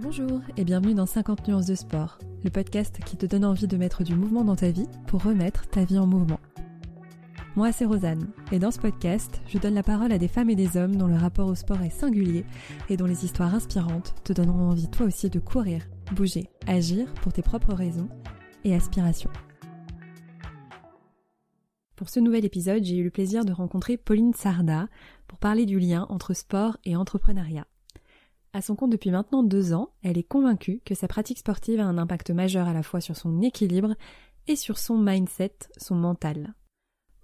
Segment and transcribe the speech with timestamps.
[0.00, 3.76] Bonjour et bienvenue dans 50 nuances de sport, le podcast qui te donne envie de
[3.76, 6.40] mettre du mouvement dans ta vie pour remettre ta vie en mouvement.
[7.54, 10.56] Moi, c'est Rosanne, et dans ce podcast, je donne la parole à des femmes et
[10.56, 12.44] des hommes dont le rapport au sport est singulier
[12.88, 17.32] et dont les histoires inspirantes te donneront envie toi aussi de courir, bouger, agir pour
[17.32, 18.08] tes propres raisons
[18.64, 19.30] et aspirations.
[21.94, 24.88] Pour ce nouvel épisode, j'ai eu le plaisir de rencontrer Pauline Sarda
[25.28, 27.68] pour parler du lien entre sport et entrepreneuriat.
[28.54, 31.84] À son compte depuis maintenant deux ans, elle est convaincue que sa pratique sportive a
[31.84, 33.96] un impact majeur à la fois sur son équilibre
[34.46, 36.54] et sur son mindset, son mental.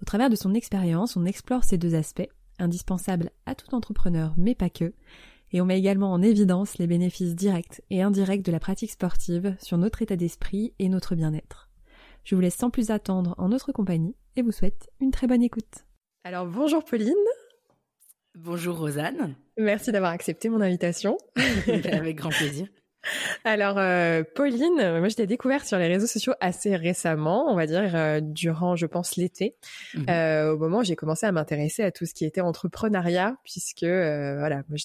[0.03, 4.57] Au travers de son expérience, on explore ces deux aspects, indispensables à tout entrepreneur, mais
[4.57, 4.93] pas que,
[5.53, 9.57] et on met également en évidence les bénéfices directs et indirects de la pratique sportive
[9.61, 11.71] sur notre état d'esprit et notre bien-être.
[12.25, 15.45] Je vous laisse sans plus attendre en notre compagnie et vous souhaite une très bonne
[15.45, 15.87] écoute.
[16.25, 17.15] Alors bonjour Pauline.
[18.37, 19.35] Bonjour Rosanne.
[19.57, 21.19] Merci d'avoir accepté mon invitation.
[21.67, 22.67] Avec grand plaisir.
[23.45, 27.67] Alors, euh, Pauline, moi je t'ai découvert sur les réseaux sociaux assez récemment, on va
[27.67, 29.57] dire euh, durant, je pense, l'été,
[29.95, 30.07] mhm.
[30.11, 33.85] euh, au moment où j'ai commencé à m'intéresser à tout ce qui était entrepreneuriat, puisque
[33.85, 34.77] voilà, moi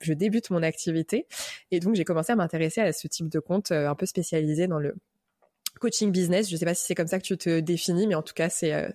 [0.00, 1.26] je débute mon activité,
[1.70, 4.78] et donc j'ai commencé à m'intéresser à ce type de compte un peu spécialisé dans
[4.78, 4.94] le
[5.80, 6.50] coaching business.
[6.50, 8.48] Je sais pas si c'est comme ça que tu te définis, mais en tout cas
[8.48, 8.88] c'est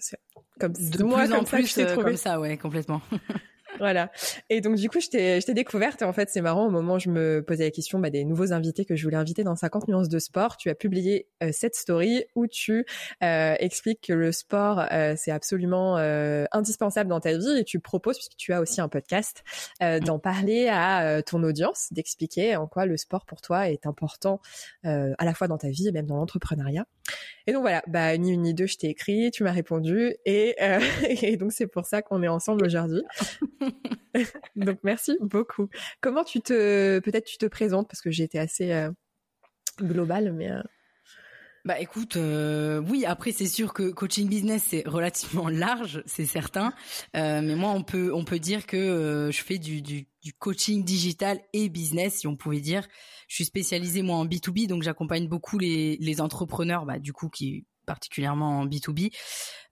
[0.59, 3.01] comme de moi en plus comme ça, ouais, complètement.
[3.79, 4.11] voilà.
[4.49, 6.99] Et donc du coup, je t'ai, découverte et en fait, c'est marrant au moment où
[6.99, 9.87] je me posais la question bah, des nouveaux invités que je voulais inviter dans 50
[9.87, 10.57] nuances de sport.
[10.57, 12.85] Tu as publié euh, cette story où tu
[13.23, 15.97] euh, expliques que le sport euh, c'est absolument
[16.51, 19.43] indispensable dans ta vie et tu proposes puisque tu as aussi un podcast
[19.79, 24.41] d'en parler à ton audience, d'expliquer en quoi le sport pour toi est important
[24.83, 26.85] à la fois dans ta vie et même dans l'entrepreneuriat.
[27.47, 30.55] Et donc voilà, bah ni une ni deux, je t'ai écrit, tu m'as répondu et,
[31.21, 33.03] et donc c'est pour ça qu'on est ensemble aujourd'hui.
[34.55, 35.69] Donc merci beaucoup.
[36.01, 38.91] Comment tu te peut-être tu te présentes parce que j'ai été assez euh,
[39.79, 40.61] globale mais euh,
[41.65, 46.73] Bah écoute, euh, oui après c'est sûr que coaching business c'est relativement large, c'est certain.
[47.13, 50.07] mais moi on peut on peut dire que je fais du, du,
[50.39, 52.87] coaching digital et business si on pouvait dire.
[53.27, 57.29] Je suis spécialisée moi en B2B donc j'accompagne beaucoup les, les entrepreneurs bah du coup
[57.29, 59.13] qui particulièrement en B2B,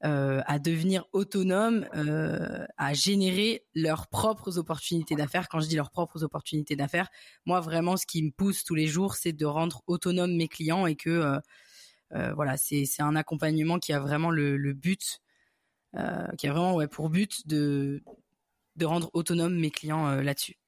[0.04, 5.48] euh, à devenir autonomes, euh, à générer leurs propres opportunités d'affaires.
[5.50, 7.10] Quand je dis leurs propres opportunités d'affaires,
[7.46, 10.88] moi vraiment ce qui me pousse tous les jours, c'est de rendre autonomes mes clients
[10.88, 11.40] et que
[12.14, 15.22] euh, voilà, c'est un accompagnement qui a vraiment le, but,
[16.38, 18.04] qui a vraiment pour but de
[18.78, 20.61] de rendre autonomes mes clients là-dessus.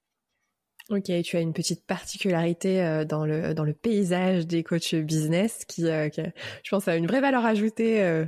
[0.89, 5.63] Ok, tu as une petite particularité euh, dans le dans le paysage des coachs business
[5.65, 8.03] qui, euh, je pense, a une vraie valeur ajoutée.
[8.03, 8.25] Euh,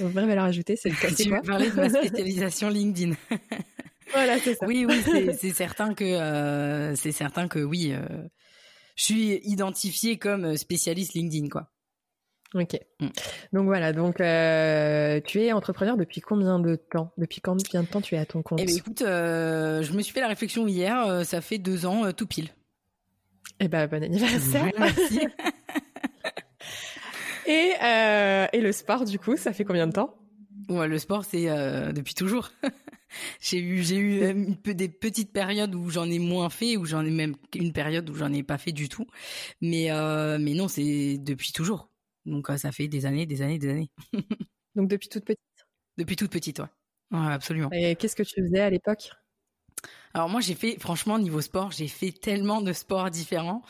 [0.00, 3.14] une vraie valeur ajoutée, c'est tu quoi parler de ma spécialisation LinkedIn.
[4.12, 4.66] voilà, c'est ça.
[4.66, 5.02] Oui, oui,
[5.38, 7.94] c'est certain que c'est certain que oui,
[8.96, 11.70] je suis identifiée comme spécialiste LinkedIn, quoi.
[12.54, 12.78] Ok.
[13.00, 13.08] Mm.
[13.52, 17.12] Donc voilà, donc euh, tu es entrepreneur depuis combien de temps?
[17.18, 18.60] Depuis combien de temps tu es à ton compte?
[18.60, 21.84] Eh ben écoute, euh, je me suis fait la réflexion hier, euh, ça fait deux
[21.84, 22.50] ans tout pile.
[23.58, 24.70] Eh ben bon anniversaire.
[24.78, 25.20] Merci.
[27.46, 27.72] et
[28.52, 30.14] et le sport du coup, ça fait combien de temps?
[30.68, 31.46] Ouais, le sport c'est
[31.92, 32.52] depuis toujours.
[33.40, 36.84] j'ai eu j'ai eu un peu des petites périodes où j'en ai moins fait, où
[36.84, 39.06] j'en ai même une période où j'en ai pas fait du tout.
[39.60, 39.88] Mais
[40.38, 41.88] mais non, c'est depuis toujours.
[42.26, 43.90] Donc ça fait des années, des années, des années.
[44.74, 45.40] Donc depuis toute petite.
[45.96, 46.66] Depuis toute petite, ouais.
[47.12, 47.70] ouais absolument.
[47.72, 49.10] Et qu'est-ce que tu faisais à l'époque?
[50.14, 53.62] Alors moi j'ai fait franchement niveau sport j'ai fait tellement de sports différents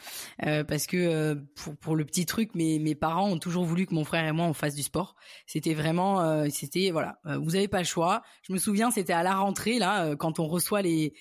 [0.45, 3.87] euh, parce que euh, pour pour le petit truc mes mes parents ont toujours voulu
[3.87, 5.17] que mon frère et moi on fasse du sport
[5.47, 9.23] c'était vraiment euh, c'était voilà vous avez pas le choix je me souviens c'était à
[9.23, 11.15] la rentrée là quand on reçoit les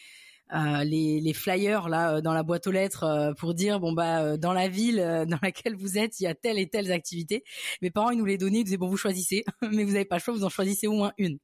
[0.54, 3.92] euh, les, les, flyers là euh, dans la boîte aux lettres euh, pour dire bon
[3.92, 4.98] bah dans la ville
[5.28, 7.44] dans laquelle vous êtes il y a telle et telle activité.
[7.82, 10.18] Mes parents ils nous les donnaient, ils disaient bon vous choisissez, mais vous avez pas
[10.18, 11.40] le choix, vous en choisissez au moins une.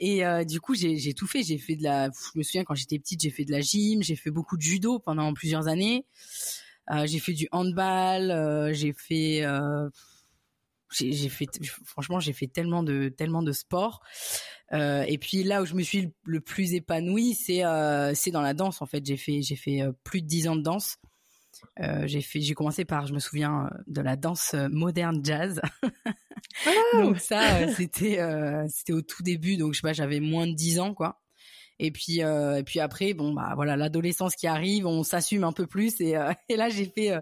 [0.00, 2.98] Et du coup j'ai tout fait, j'ai fait de la, je me souviens quand j'étais
[2.98, 6.04] petite j'ai fait de la gym, j'ai fait beaucoup de judo pendant plusieurs années,
[7.04, 9.42] j'ai fait du handball, j'ai fait
[10.98, 11.48] j'ai fait
[11.84, 14.02] franchement j'ai fait tellement de tellement de sport
[14.72, 18.40] euh, et puis là où je me suis le plus épanouie c'est euh, c'est dans
[18.40, 19.04] la danse en fait.
[19.04, 20.96] J'ai fait j'ai fait euh, plus de dix ans de danse.
[21.80, 25.60] Euh, j'ai fait j'ai commencé par je me souviens de la danse moderne jazz.
[26.94, 28.20] Donc ça c'était
[28.68, 29.56] c'était au tout début.
[29.56, 31.20] Donc je sais pas j'avais moins de dix ans quoi
[31.78, 35.52] et puis euh, et puis après bon bah voilà l'adolescence qui arrive, on s'assume un
[35.52, 36.00] peu plus.
[36.00, 37.20] Et, euh, et là j'ai fait euh,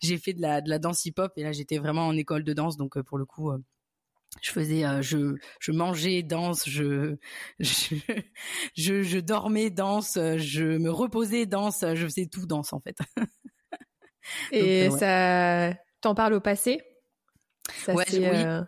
[0.00, 2.44] j'ai fait de la de la danse hip hop et là j'étais vraiment en école
[2.44, 2.76] de danse.
[2.76, 3.52] Donc pour le coup
[4.42, 7.16] je faisais je je mangeais danse je
[7.60, 7.96] je,
[8.76, 12.98] je je dormais danse je me reposais danse je faisais tout danse en fait.
[14.52, 16.80] Et ça, t'en parles au passé?
[17.88, 18.04] Ouais,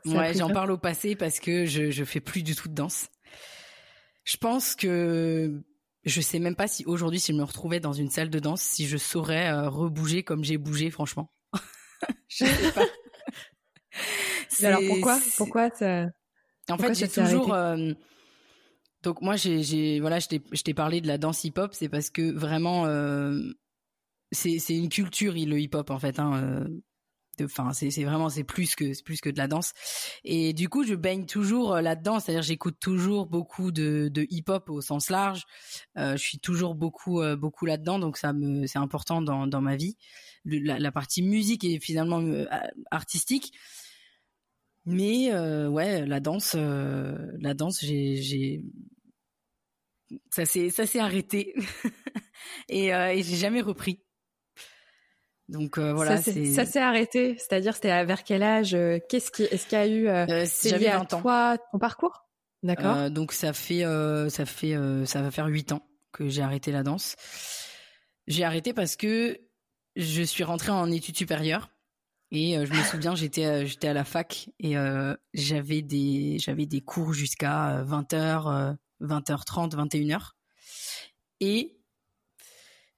[0.05, 3.09] ouais j'en parle au passé parce que je je fais plus du tout de danse.
[4.27, 5.63] Je pense que
[6.05, 8.61] je sais même pas si aujourd'hui, si je me retrouvais dans une salle de danse,
[8.61, 11.33] si je saurais rebouger comme j'ai bougé, franchement.
[12.29, 12.85] je sais pas.
[14.63, 16.07] Alors pourquoi Pourquoi ça
[16.69, 17.55] En fait, j'ai toujours.
[17.55, 17.93] Euh,
[19.03, 20.29] donc moi, j'ai, voilà, je
[20.63, 23.41] t'ai parlé de la danse hip-hop, c'est parce que vraiment, euh,
[24.33, 26.19] c'est une culture le hip-hop en fait.
[26.19, 26.69] Hein, euh,
[27.43, 29.73] enfin c'est vraiment c'est plus que c'est plus que de la danse.
[30.25, 32.21] Et du coup je baigne toujours là-dedans.
[32.21, 35.45] C'est-à-dire j'écoute toujours beaucoup de, de hip-hop au sens large.
[35.97, 37.99] Je suis toujours beaucoup beaucoup là-dedans.
[37.99, 39.97] Donc ça me c'est important dans dans ma vie.
[40.45, 42.23] La, partie musique et finalement
[42.91, 43.53] artistique.
[44.87, 48.63] Mais euh, ouais, la danse, euh, la danse, j'ai,
[50.31, 51.55] ça s'est, ça s'est arrêté.
[52.69, 54.06] Et, euh, et j'ai jamais repris.
[55.49, 57.37] Donc euh, voilà, ça, s'est arrêté.
[57.39, 58.77] C'est-à-dire, c'était vers quel âge
[59.09, 62.25] Qu'est-ce qui, est-ce qu'il y a eu euh, C'est lié à toi, ton parcours?
[62.63, 63.11] D'accord.
[63.11, 63.85] donc ça fait,
[64.29, 67.17] ça fait, ça va faire huit ans que j'ai arrêté la danse.
[68.27, 69.39] J'ai arrêté parce que
[69.95, 71.71] je suis rentrée en études supérieures
[72.31, 76.39] et euh, je me souviens, j'étais euh, j'étais à la fac et euh, j'avais des
[76.39, 80.31] j'avais des cours jusqu'à 20h, 20h30, 21h.
[81.41, 81.76] Et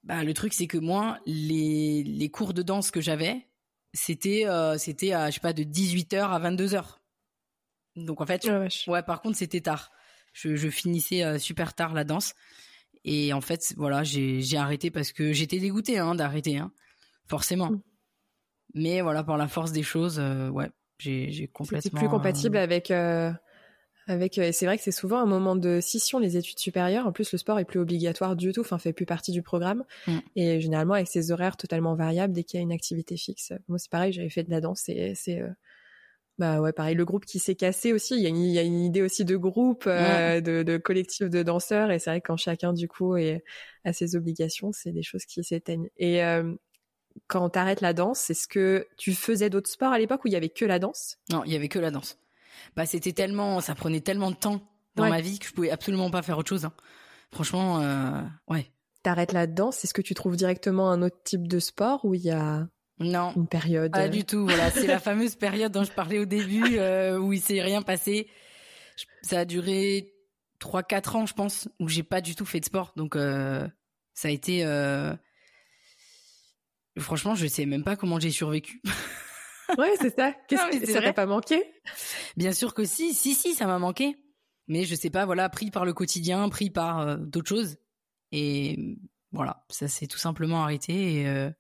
[0.08, 3.46] bah le truc c'est que moi les les cours de danse que j'avais,
[3.94, 4.44] c'était
[4.78, 6.96] c'était à je sais pas de 18h à 22h.
[7.94, 9.93] Donc en fait, oh ouais, par contre, c'était tard.
[10.32, 12.34] Je, je finissais super tard la danse
[13.05, 16.72] et en fait, voilà, j'ai arrêté parce que j'étais dégoûtée hein, d'arrêter hein.
[17.26, 17.70] Forcément.
[17.70, 17.82] Mm.
[18.75, 21.81] Mais voilà, par la force des choses, euh, ouais, j'ai complètement.
[21.82, 22.90] C'est plus compatible euh, avec.
[24.08, 27.06] Euh, avec c'est vrai que c'est souvent un moment de scission les études supérieures.
[27.06, 29.84] En plus, le sport est plus obligatoire du tout, enfin fait plus partie du programme.
[30.06, 30.19] Mm.
[30.37, 33.52] Et généralement, avec ses horaires totalement variables, dès qu'il y a une activité fixe.
[33.69, 35.43] Moi, c'est pareil, j'avais fait de la danse et c'est
[36.38, 38.14] bah ouais, pareil, le groupe qui s'est cassé aussi.
[38.14, 40.40] Il y, a une, il y a une idée aussi de groupe, mm.
[40.40, 41.90] de, de, collectif de danseurs.
[41.90, 43.43] Et c'est vrai que quand chacun, du coup, est,
[43.84, 45.90] a ses obligations, c'est des choses qui s'éteignent.
[45.96, 46.22] Et
[47.26, 50.37] quand t'arrêtes la danse, est-ce que tu faisais d'autres sports à l'époque où il y
[50.37, 51.19] avait que la danse?
[51.31, 52.19] Non, il y avait que la danse.
[52.76, 54.60] Bah c'était tellement, ça prenait tellement de temps
[54.94, 56.64] dans ma vie que je pouvais absolument pas faire autre chose.
[56.64, 56.72] Hein.
[57.32, 58.70] Franchement, euh, ouais.
[59.02, 62.22] T'arrêtes la danse, est-ce que tu trouves directement un autre type de sport où il
[62.22, 62.66] y a
[63.00, 64.44] non, une période Pas du tout.
[64.44, 67.82] Voilà, c'est la fameuse période dont je parlais au début euh, où il s'est rien
[67.82, 68.28] passé.
[69.22, 70.12] Ça a duré
[70.60, 72.92] 3-4 ans, je pense, où j'ai pas du tout fait de sport.
[72.96, 73.66] Donc euh,
[74.14, 75.14] ça a été euh,
[76.98, 78.82] Franchement, je sais même pas comment j'ai survécu.
[79.76, 80.32] ouais, c'est ça.
[80.49, 81.62] Qu'est-ce que ça t'a pas manqué?
[82.37, 84.17] Bien sûr que si, si, si, ça m'a manqué.
[84.67, 87.79] Mais je sais pas, voilà, pris par le quotidien, pris par euh, d'autres choses.
[88.32, 88.99] Et
[89.32, 91.20] voilà, ça s'est tout simplement arrêté.
[91.20, 91.50] Et, euh,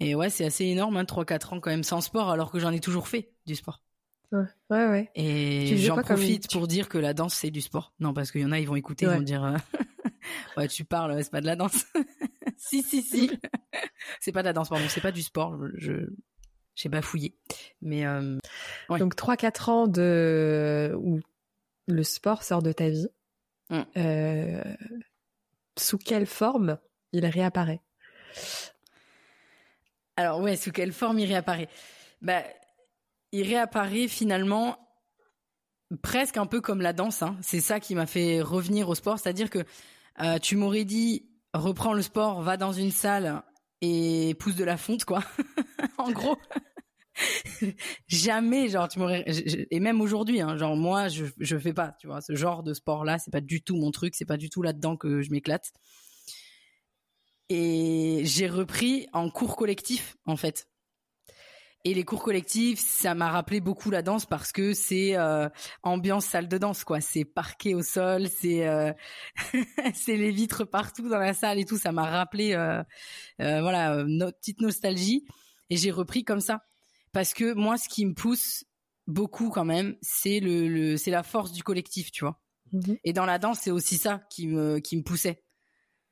[0.00, 2.72] et ouais, c'est assez énorme, hein, 3-4 ans quand même sans sport, alors que j'en
[2.72, 3.82] ai toujours fait du sport.
[4.32, 4.86] Ouais, ouais.
[4.86, 5.10] ouais.
[5.14, 7.94] Et j'en profite pour dire que la danse, c'est du sport.
[8.00, 9.56] Non, parce qu'il y en a, ils vont écouter, ils vont dire, euh,
[10.56, 11.84] ouais, tu parles, c'est pas de la danse.
[12.56, 13.30] si, si, si.
[14.20, 15.58] c'est pas de la danse, pardon, c'est pas du sport.
[15.74, 16.08] Je,
[16.74, 17.34] j'ai bafouillé.
[17.82, 18.38] Mais euh,
[18.88, 21.20] donc 3-4 ans de où
[21.86, 23.08] le sport sort de ta vie.
[23.70, 23.80] Mm.
[23.96, 24.74] Euh,
[25.78, 26.78] sous quelle forme
[27.12, 27.80] il réapparaît?
[30.16, 31.68] Alors ouais, sous quelle forme il réapparaît?
[32.22, 32.42] Bah,
[33.32, 34.78] il réapparaît finalement
[36.02, 37.22] presque un peu comme la danse.
[37.22, 37.36] Hein.
[37.42, 39.64] C'est ça qui m'a fait revenir au sport, c'est-à-dire que
[40.20, 43.42] euh, tu m'aurais dit reprends le sport, va dans une salle
[43.80, 45.22] et pousse de la fonte, quoi.
[45.98, 46.36] en gros.
[48.06, 49.24] Jamais, genre, tu m'aurais,
[49.70, 52.72] et même aujourd'hui, hein, genre, moi, je, je fais pas, tu vois, ce genre de
[52.72, 55.72] sport-là, c'est pas du tout mon truc, c'est pas du tout là-dedans que je m'éclate.
[57.48, 60.68] Et j'ai repris en cours collectif, en fait.
[61.84, 65.48] Et les cours collectifs, ça m'a rappelé beaucoup la danse parce que c'est euh,
[65.82, 67.00] ambiance salle de danse quoi.
[67.00, 68.92] C'est parquet au sol, c'est euh,
[69.94, 71.78] c'est les vitres partout dans la salle et tout.
[71.78, 72.82] Ça m'a rappelé euh,
[73.38, 75.24] voilà notre petite nostalgie
[75.70, 76.64] et j'ai repris comme ça
[77.12, 78.64] parce que moi, ce qui me pousse
[79.06, 82.40] beaucoup quand même, c'est le, le c'est la force du collectif, tu vois.
[82.72, 82.98] Mhm.
[83.02, 85.42] Et dans la danse, c'est aussi ça qui me qui me poussait.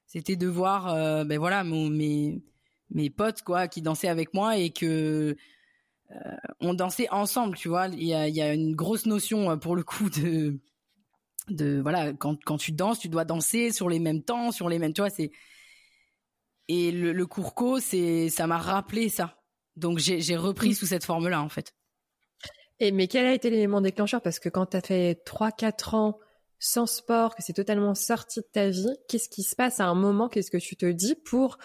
[0.06, 0.94] C'était de voir
[1.26, 2.42] ben voilà mon, mes
[2.90, 5.36] mes potes quoi qui dansaient avec moi et que
[6.10, 7.88] euh, on dansait ensemble, tu vois.
[7.88, 10.58] Il y a, une grosse notion euh, pour le coup de
[11.48, 14.78] de voilà quand quand tu danses, tu dois danser sur les mêmes temps, sur les
[14.78, 15.10] mêmes, tu vois.
[15.10, 15.30] C'est
[16.68, 19.37] et le, le courco, c'est ça m'a rappelé ça.
[19.78, 21.72] Donc j'ai repris sous cette forme-là en fait.
[22.80, 24.20] Et mais quel a été l'élément déclencheur?
[24.22, 26.18] Parce que quand tu as fait 3-4 ans
[26.58, 29.94] sans sport, que c'est totalement sorti de ta vie, qu'est-ce qui se passe à un
[29.94, 30.28] moment?
[30.28, 31.58] Qu'est-ce que tu te dis pour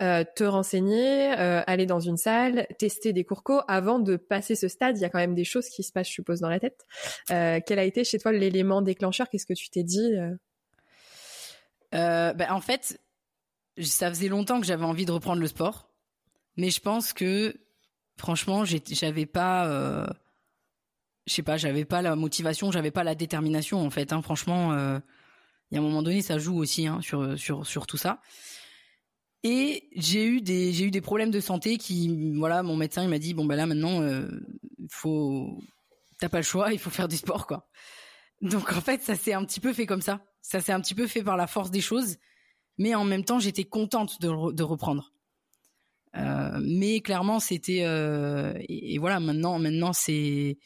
[0.00, 4.54] euh, te renseigner, euh, aller dans une salle, tester des cours co avant de passer
[4.54, 4.96] ce stade?
[4.96, 6.86] Il y a quand même des choses qui se passent, je suppose, dans la tête.
[7.30, 9.28] Euh, quel a été chez toi l'élément déclencheur?
[9.28, 10.14] Qu'est-ce que tu t'es dit
[11.92, 13.00] ben, En fait,
[13.82, 15.87] ça faisait longtemps que j'avais envie de reprendre le sport,
[16.58, 17.54] mais je pense que
[18.18, 20.06] franchement, j'avais pas,
[21.26, 24.12] je sais pas, j'avais pas la motivation, j'avais pas la détermination en fait.
[24.12, 24.20] Hein.
[24.20, 28.20] Franchement, il y a un moment donné, ça joue aussi hein, sur sur tout ça.
[29.44, 33.08] Et j'ai eu des j'ai eu des problèmes de santé qui voilà mon médecin il
[33.08, 34.28] m'a dit bon ben là maintenant euh,
[34.90, 35.62] faut
[36.18, 37.68] t'as pas le choix il faut faire du sport quoi
[38.42, 40.96] donc en fait ça s'est un petit peu fait comme ça ça s'est un petit
[40.96, 42.16] peu fait par la force des choses
[42.78, 45.12] mais en même temps j'étais contente de reprendre
[46.16, 50.58] euh, mais clairement c'était euh, et, voilà maintenant maintenant c'est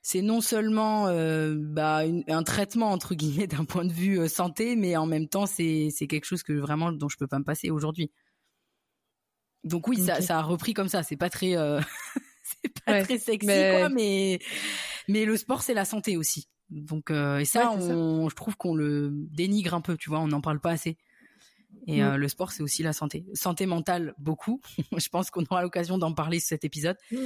[0.00, 4.96] c'est non seulement euh, bah, un traitement entre guillemets d'un point de vue santé, mais
[4.96, 7.70] en même temps c'est c'est quelque chose que vraiment dont je peux pas me passer
[7.70, 8.10] aujourd'hui.
[9.64, 11.02] Donc oui, ça, ça a repris comme ça.
[11.02, 11.54] C'est pas très
[12.42, 13.76] c'est pas très sexy mais...
[13.78, 14.38] quoi, mais
[15.08, 16.48] mais le sport c'est la santé aussi.
[16.70, 20.40] Donc et ça, on, je trouve qu'on le dénigre un peu, tu vois, on n'en
[20.40, 20.96] parle pas assez.
[21.86, 22.06] Et mm.
[22.06, 23.24] euh, le sport, c'est aussi la santé.
[23.34, 24.60] Santé mentale, beaucoup.
[24.96, 26.96] je pense qu'on aura l'occasion d'en parler sur cet épisode.
[27.10, 27.16] Mm.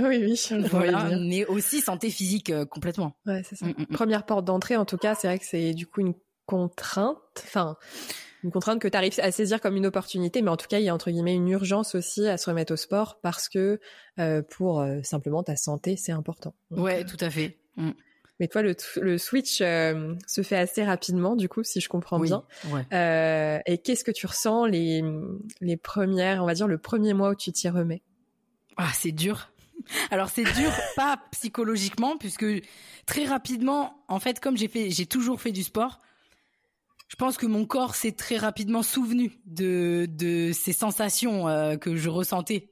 [0.00, 0.40] Oui, oui.
[0.70, 3.16] Voilà, mais aussi santé physique euh, complètement.
[3.26, 3.66] Ouais, c'est ça.
[3.66, 6.14] Mm, Première porte d'entrée, en tout cas, c'est vrai que c'est du coup une
[6.46, 7.18] contrainte.
[7.44, 7.76] Enfin,
[8.44, 10.84] une contrainte que tu arrives à saisir comme une opportunité, mais en tout cas, il
[10.84, 13.80] y a entre guillemets une urgence aussi à se remettre au sport parce que
[14.20, 16.54] euh, pour simplement ta santé, c'est important.
[16.70, 17.58] ouais, tout à fait.
[18.40, 22.20] Mais toi, le, le switch euh, se fait assez rapidement, du coup, si je comprends
[22.20, 22.44] bien.
[22.92, 25.02] Euh, et qu'est-ce que tu ressens les,
[25.60, 28.02] les premières, on va dire, le premier mois où tu t'y remets?
[28.76, 29.50] Ah, c'est dur.
[30.10, 32.46] Alors c'est dur, pas psychologiquement, puisque
[33.06, 36.00] très rapidement, en fait, comme j'ai fait, j'ai toujours fait du sport.
[37.08, 41.96] Je pense que mon corps s'est très rapidement souvenu de de ces sensations euh, que
[41.96, 42.70] je ressentais,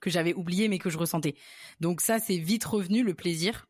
[0.00, 1.36] que j'avais oubliées mais que je ressentais.
[1.78, 3.68] Donc ça, c'est vite revenu le plaisir.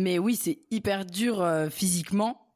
[0.00, 2.54] Mais oui, c'est hyper dur euh, physiquement.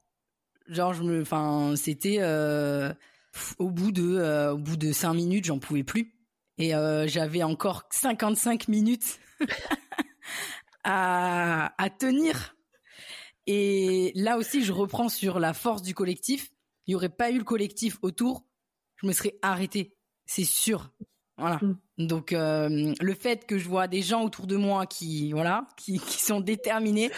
[0.66, 2.90] Genre, je me, enfin, c'était euh,
[3.58, 6.14] au bout de, euh, au bout de cinq minutes, j'en pouvais plus.
[6.56, 6.70] Et
[7.06, 9.18] j'avais encore 55 minutes
[10.84, 12.54] à, à tenir.
[13.46, 16.50] Et là aussi, je reprends sur la force du collectif.
[16.86, 18.46] Il n'y aurait pas eu le collectif autour,
[18.96, 19.96] je me serais arrêtée.
[20.26, 20.92] C'est sûr.
[21.36, 21.56] Voilà.
[21.56, 21.76] Mm.
[21.98, 25.98] Donc euh, le fait que je vois des gens autour de moi qui voilà qui,
[26.06, 27.10] qui sont déterminés,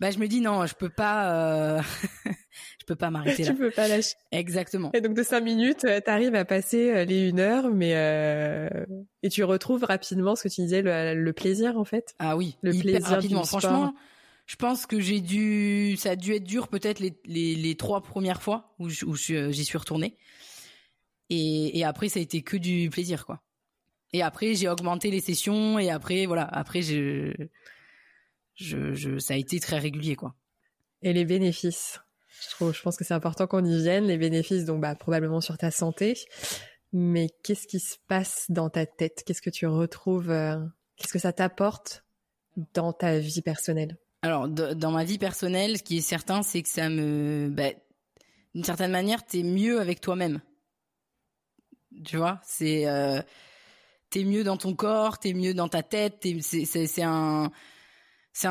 [0.00, 1.82] bah je me dis non, je peux pas euh...
[2.80, 3.52] je peux pas m'arrêter là.
[3.52, 4.14] Tu peux pas lâcher.
[4.32, 4.90] Exactement.
[4.94, 7.92] Et donc de cinq minutes, euh, tu arrives à passer euh, les une heure, mais
[7.94, 8.68] euh...
[9.22, 12.14] et tu retrouves rapidement ce que tu disais le, le plaisir en fait.
[12.18, 13.44] Ah oui, le plaisir rapidement.
[13.44, 13.94] Franchement,
[14.46, 18.02] je pense que j'ai dû ça a dû être dur peut-être les, les, les trois
[18.02, 20.16] premières fois où j'y suis retournée.
[21.30, 23.40] Et, et après ça a été que du plaisir quoi.
[24.12, 27.32] Et après, j'ai augmenté les sessions et après, voilà, après, je,
[28.54, 30.34] je, je, ça a été très régulier, quoi.
[31.02, 32.00] Et les bénéfices?
[32.44, 34.06] Je trouve, je pense que c'est important qu'on y vienne.
[34.06, 36.14] Les bénéfices, donc, bah, probablement sur ta santé.
[36.92, 39.22] Mais qu'est-ce qui se passe dans ta tête?
[39.24, 40.58] Qu'est-ce que tu retrouves, euh,
[40.96, 42.04] qu'est-ce que ça t'apporte
[42.74, 43.96] dans ta vie personnelle?
[44.20, 47.70] Alors, dans ma vie personnelle, ce qui est certain, c'est que ça me, bah,
[48.54, 50.40] d'une certaine manière, t'es mieux avec toi-même.
[52.04, 53.22] Tu vois, c'est, euh,
[54.12, 57.50] t'es mieux dans ton corps, t'es mieux dans ta tête, c'est un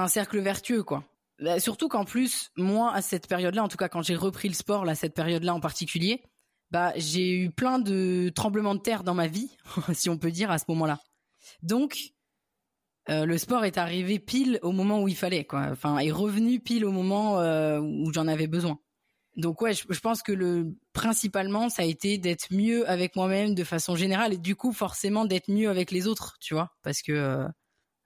[0.07, 1.05] cercle vertueux quoi.
[1.39, 4.53] Bah, surtout qu'en plus, moi à cette période-là, en tout cas quand j'ai repris le
[4.53, 6.23] sport, là cette période-là en particulier,
[6.71, 9.55] bah j'ai eu plein de tremblements de terre dans ma vie,
[9.93, 10.99] si on peut dire à ce moment-là.
[11.61, 11.97] Donc
[13.09, 15.67] euh, le sport est arrivé pile au moment où il fallait quoi.
[15.71, 18.79] Enfin, est revenu pile au moment euh, où j'en avais besoin.
[19.37, 23.63] Donc ouais, je, pense que le principalement ça a été d'être mieux avec moi-même de
[23.63, 27.11] façon générale et du coup forcément d'être mieux avec les autres, tu vois, parce que
[27.11, 27.47] euh,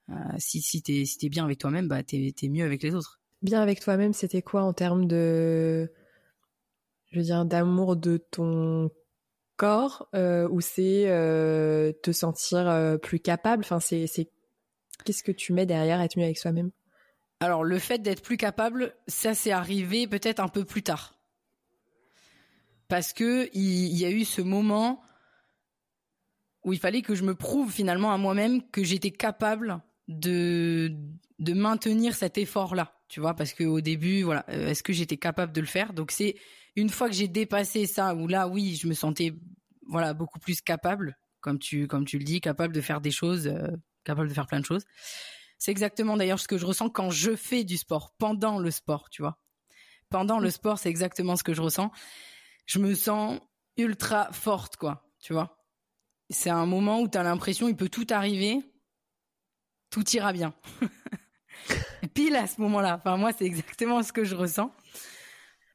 [0.10, 3.20] euh, si si t'es si bien avec toi-même, bah t'es t'es mieux avec les autres.
[3.42, 5.92] Bien avec toi-même, c'était quoi en termes de,
[7.12, 8.92] je veux dire, d'amour de ton
[9.58, 13.64] corps euh, ou c'est euh, te sentir plus capable?
[13.64, 14.30] Enfin, c'est c'est
[15.04, 16.72] qu'est-ce que tu mets derrière être mieux avec soi-même?
[17.40, 21.15] Alors le fait d'être plus capable, ça c'est arrivé peut-être un peu plus tard.
[22.88, 25.02] Parce que il, y a eu ce moment
[26.64, 30.92] où il fallait que je me prouve finalement à moi-même que j'étais capable de
[31.40, 35.18] de maintenir cet effort-là, tu vois, parce que au début, voilà, euh, est-ce que j'étais
[35.18, 35.92] capable de le faire?
[35.92, 36.36] Donc c'est
[36.78, 39.34] une fois que j'ai dépassé ça, où là, oui, je me sentais,
[39.88, 43.48] voilà, beaucoup plus capable, comme tu comme tu le dis, capable de faire des choses,
[43.48, 43.68] euh,
[44.06, 44.86] capable de faire plein de choses.
[45.58, 49.10] C'est exactement d'ailleurs ce que je ressens quand je fais du sport, pendant le sport,
[49.10, 49.38] tu vois.
[50.10, 51.92] Pendant le sport, c'est exactement ce que je ressens.
[52.66, 53.40] Je me sens
[53.78, 55.58] ultra forte, quoi, tu vois.
[56.30, 58.62] c'est un moment où tu as l'impression il peut tout arriver,
[59.90, 60.54] tout ira bien.
[62.14, 62.98] Pile à ce moment-là.
[62.98, 64.72] Enfin, moi, c'est exactement ce que je ressens.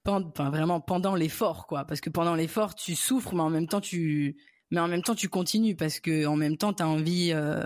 [0.05, 1.85] Vraiment pendant l'effort, quoi.
[1.85, 4.37] Parce que pendant l'effort, tu souffres, mais en même temps, tu,
[4.71, 7.33] mais en même temps, tu continues parce que en même temps, tu as envie.
[7.33, 7.65] Euh,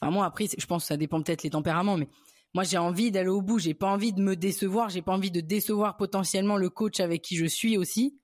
[0.00, 2.08] enfin, moi, après, je pense que ça dépend peut-être les tempéraments, mais
[2.54, 3.58] moi, j'ai envie d'aller au bout.
[3.58, 4.88] J'ai pas envie de me décevoir.
[4.88, 8.18] J'ai pas envie de décevoir potentiellement le coach avec qui je suis aussi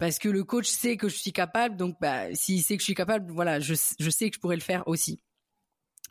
[0.00, 2.86] parce que le coach sait que je suis capable, donc bah, s'il sait que je
[2.86, 5.20] suis capable, voilà, je, je sais que je pourrais le faire aussi.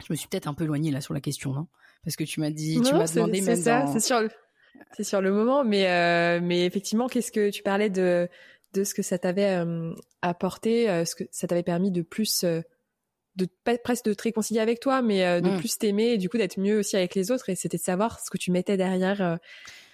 [0.08, 1.67] Je me suis peut-être un peu éloignée là sur la question, non?
[2.03, 4.29] Parce que tu m'as dit, tu m'as demandé même ça, c'est sur le,
[4.96, 8.29] c'est sur le moment, mais euh, mais effectivement, qu'est-ce que tu parlais de
[8.74, 9.91] de ce que ça t'avait euh,
[10.22, 12.46] apporté, euh, ce que ça t'avait permis de plus
[13.39, 15.58] de presque de te réconcilier avec toi, mais de mm.
[15.58, 17.50] plus t'aimer et du coup d'être mieux aussi avec les autres.
[17.50, 19.39] Et c'était de savoir ce que tu mettais derrière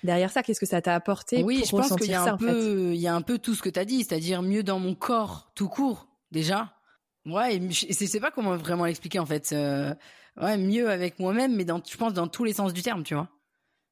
[0.05, 2.93] derrière ça Qu'est-ce que ça t'a apporté Oui, je pense qu'il y a un peu,
[2.93, 4.95] il y a un peu tout ce que tu as dit, c'est-à-dire mieux dans mon
[4.95, 6.73] corps tout court déjà.
[7.25, 9.51] Ouais, je sais pas comment vraiment l'expliquer en fait.
[9.51, 9.93] Euh,
[10.39, 13.15] ouais, mieux avec moi-même, mais dans, je pense dans tous les sens du terme, tu
[13.15, 13.29] vois.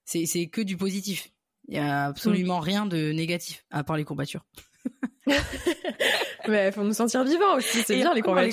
[0.05, 1.29] C'est c'est que du positif.
[1.67, 2.63] Il y a absolument mm.
[2.63, 4.45] rien de négatif à part les courbatures.
[6.47, 8.43] mais faut nous sentir vivants aussi, c'est bien les moi,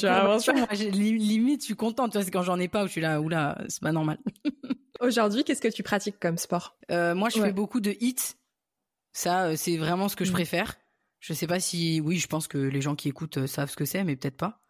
[0.73, 2.17] limite, je suis contente.
[2.23, 4.19] C'est quand j'en ai pas où je suis là, oula, c'est pas normal.
[5.01, 6.77] Aujourd'hui, qu'est-ce que tu pratiques comme sport?
[6.91, 8.37] Euh, Moi, je fais beaucoup de hits.
[9.13, 10.35] Ça, euh, c'est vraiment ce que je mm.
[10.35, 10.77] préfère.
[11.21, 13.77] Je sais pas si, oui, je pense que les gens qui écoutent euh, savent ce
[13.77, 14.61] que c'est, mais peut-être pas.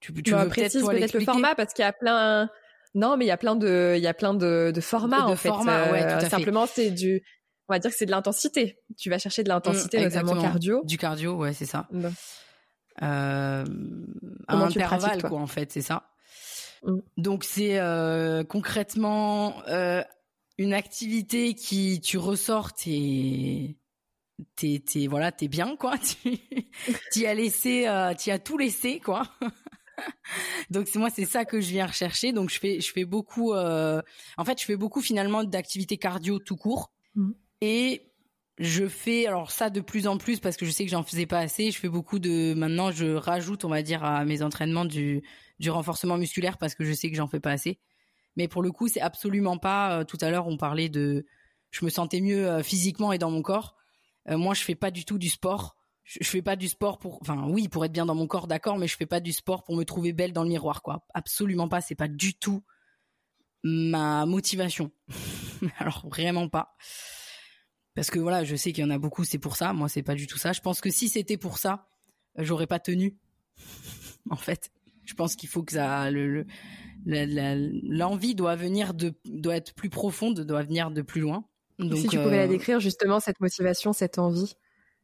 [0.00, 2.48] Tu, tu veux peut-être peut le format parce qu'il y a plein.
[2.94, 5.36] Non, mais il y a plein de, il y a plein de, de formats en
[5.36, 5.50] fait.
[5.50, 7.22] Ouais, simplement, c'est du,
[7.70, 8.78] on va dire que c'est de l'intensité.
[8.98, 10.82] Tu vas chercher de l'intensité, mm, notamment cardio.
[10.84, 11.88] Du cardio, ouais, c'est ça.
[13.02, 13.64] Euh,
[14.48, 16.10] un intervalle, quoi, en fait, c'est ça.
[16.82, 16.98] Mm.
[17.16, 20.02] Donc c'est euh, concrètement euh,
[20.58, 23.76] une activité qui tu ressors, t'es
[24.56, 25.94] t'es t'es voilà t'es bien quoi.
[27.12, 29.22] Tu as laissé, euh, tu as tout laissé quoi.
[30.70, 32.32] donc c'est moi c'est ça que je viens rechercher.
[32.32, 33.52] Donc je fais je fais beaucoup.
[33.52, 34.00] Euh,
[34.38, 37.32] en fait je fais beaucoup finalement d'activités cardio tout court mm.
[37.60, 38.12] Et
[38.58, 41.26] je fais alors ça de plus en plus parce que je sais que j'en faisais
[41.26, 41.70] pas assez.
[41.70, 45.22] Je fais beaucoup de maintenant je rajoute on va dire à mes entraînements du
[45.58, 47.78] du renforcement musculaire parce que je sais que j'en fais pas assez.
[48.36, 50.00] Mais pour le coup, c'est absolument pas.
[50.00, 51.26] Euh, tout à l'heure, on parlait de,
[51.70, 53.76] je me sentais mieux euh, physiquement et dans mon corps.
[54.28, 55.76] Euh, moi, je fais pas du tout du sport.
[56.04, 58.46] Je, je, fais pas du sport pour, enfin oui, pour être bien dans mon corps,
[58.46, 61.04] d'accord, mais je fais pas du sport pour me trouver belle dans le miroir, quoi.
[61.14, 61.80] Absolument pas.
[61.80, 62.62] C'est pas du tout
[63.62, 64.90] ma motivation.
[65.78, 66.74] Alors vraiment pas.
[67.94, 69.72] Parce que voilà, je sais qu'il y en a beaucoup, c'est pour ça.
[69.72, 70.52] Moi, c'est pas du tout ça.
[70.52, 71.88] Je pense que si c'était pour ça,
[72.36, 73.16] j'aurais pas tenu.
[74.30, 74.70] en fait.
[75.04, 76.46] Je pense qu'il faut que ça, le,
[77.04, 81.44] l'envie doit venir de, doit être plus profonde, doit venir de plus loin.
[81.78, 84.54] Donc, si tu pouvais la euh, décrire justement cette motivation, cette envie.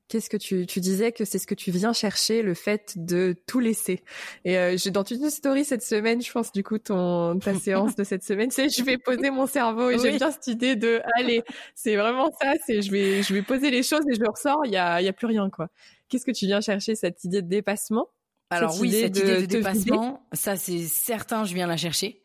[0.08, 3.34] Qu'est-ce que tu, tu disais que c'est ce que tu viens chercher, le fait de
[3.46, 4.04] tout laisser.
[4.44, 8.04] Et euh, dans une story cette semaine, je pense du coup ton ta séance de
[8.04, 11.42] cette semaine, c'est je vais poser mon cerveau et j'aime bien cette idée de allez,
[11.74, 14.72] c'est vraiment ça, c'est je vais je vais poser les choses et je ressors, il
[14.72, 15.68] y a il y a plus rien quoi.
[16.08, 18.08] Qu'est-ce que tu viens chercher cette idée de dépassement?
[18.50, 22.22] Alors oui, cette idée de dépassement, ça c'est certain, je viens la chercher.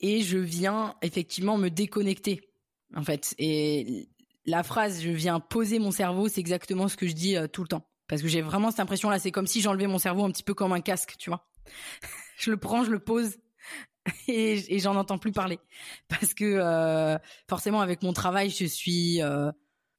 [0.00, 2.42] Et je viens effectivement me déconnecter,
[2.94, 3.34] en fait.
[3.38, 4.08] Et
[4.46, 7.62] la phrase je viens poser mon cerveau, c'est exactement ce que je dis euh, tout
[7.62, 7.88] le temps.
[8.08, 10.42] Parce que j'ai vraiment cette impression là, c'est comme si j'enlevais mon cerveau un petit
[10.42, 11.48] peu comme un casque, tu vois.
[12.38, 13.36] je le prends, je le pose
[14.28, 15.58] et, j'en entends plus parler.
[16.08, 17.16] Parce que euh,
[17.48, 19.50] forcément avec mon travail, je suis euh,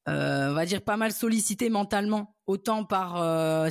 [0.07, 3.17] on va dire pas mal sollicité mentalement, autant par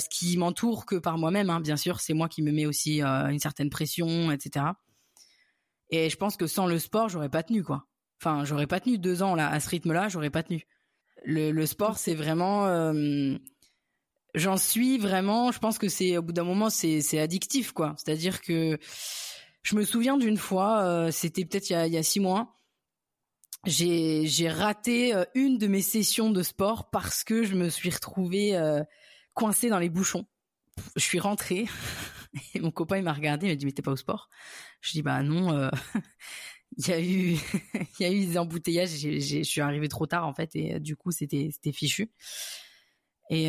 [0.00, 1.48] ce qui m'entoure que par moi-même.
[1.48, 1.60] Hein.
[1.60, 4.66] Bien sûr, c'est moi qui me mets aussi une certaine pression, etc.
[5.90, 7.86] Et je pense que sans le sport, j'aurais pas tenu quoi.
[8.24, 10.66] Enfin, j'aurais pas tenu deux ans là à ce rythme-là, j'aurais pas tenu.
[11.26, 12.92] Le, sport, c'est vraiment,
[14.34, 15.52] j'en suis vraiment.
[15.52, 17.94] Je pense que c'est au bout d'un moment, c'est c'est addictif quoi.
[17.96, 18.78] C'est-à-dire que
[19.62, 22.54] je me souviens d'une fois, c'était peut-être il y a, six mois
[23.66, 28.56] j'ai raté euh, une de mes sessions de sport parce que je me suis retrouvée
[28.56, 28.82] euh,
[29.32, 30.26] coincée dans les bouchons.
[30.96, 31.66] Je suis rentrée
[32.54, 34.28] et mon copain il m'a regardé, il m'a dit mais t'es pas au sport?
[34.80, 35.56] Je dis bah non.
[35.56, 35.70] Euh,
[36.76, 37.36] il y a eu
[37.98, 38.90] il y a eu des embouteillages.
[38.90, 42.10] Je suis arrivée trop tard en fait et du coup c'était c'était fichu.
[43.30, 43.48] Et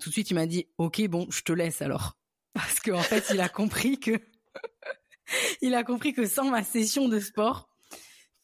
[0.00, 2.16] tout de suite il m'a dit ok bon je te laisse alors
[2.54, 4.12] parce qu'en fait il a compris que
[5.62, 7.68] il a compris que sans ma session de sport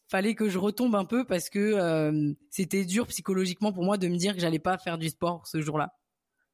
[0.07, 4.07] fallait que je retombe un peu parce que euh, c'était dur psychologiquement pour moi de
[4.07, 5.95] me dire que j'allais pas faire du sport ce jour-là.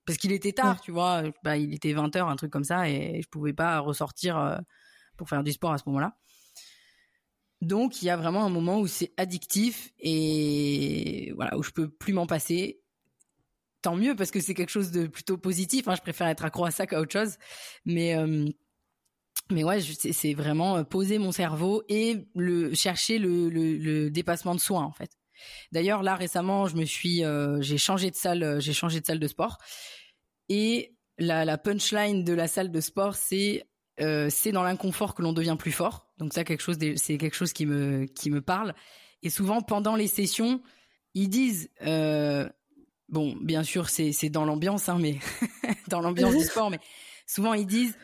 [0.06, 3.22] Parce qu'il était tard, tu vois, bah, il était 20h, un truc comme ça, et
[3.22, 4.58] je pouvais pas ressortir euh,
[5.16, 6.18] pour faire du sport à ce moment-là.
[7.62, 11.90] Donc il y a vraiment un moment où c'est addictif et voilà, où je peux
[11.90, 12.82] plus m'en passer.
[13.84, 15.88] tant mieux parce que c'est quelque chose de plutôt positif.
[15.88, 15.96] Hein.
[15.96, 17.38] Je préfère être accro à ça qu'à autre chose.
[17.86, 18.48] Mais euh,
[19.52, 24.80] mais ouais, c'est vraiment euh, poser mon cerveau et le chercher le, dépassement de soi
[24.80, 25.12] en fait.
[25.72, 29.20] D'ailleurs là récemment, je me suis euh, j'ai changé de salle, j'ai changé de salle
[29.20, 29.58] de sport
[30.50, 33.68] et la, la punchline de la salle de sport c'est
[34.00, 36.11] euh, c'est dans l'inconfort que l'on devient plus fort.
[36.22, 38.76] Donc ça quelque chose c'est quelque chose qui me qui me parle.
[39.24, 40.62] Et souvent pendant les sessions,
[41.16, 42.48] ils disent euh,
[43.10, 45.18] bon, bien sûr, c'est c'est dans l'ambiance, hein, mais
[45.88, 46.80] dans l'ambiance du sport, mais
[47.26, 47.98] souvent ils disent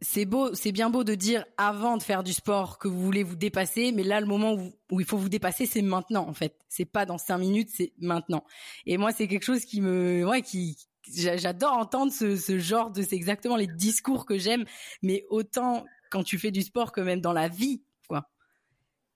[0.00, 3.24] c'est beau, c'est bien beau de dire avant de faire du sport que vous voulez
[3.24, 4.54] vous dépasser, mais là le moment
[4.92, 6.54] où, il faut vous dépasser, c'est maintenant en fait.
[6.68, 8.44] C'est pas dans cinq minutes, c'est maintenant.
[8.86, 10.76] Et moi, c'est quelque chose qui me, ouais, qui
[11.12, 14.64] j'adore entendre ce, ce genre de, c'est exactement les discours que j'aime,
[15.02, 18.30] mais autant quand tu fais du sport que même dans la vie, quoi.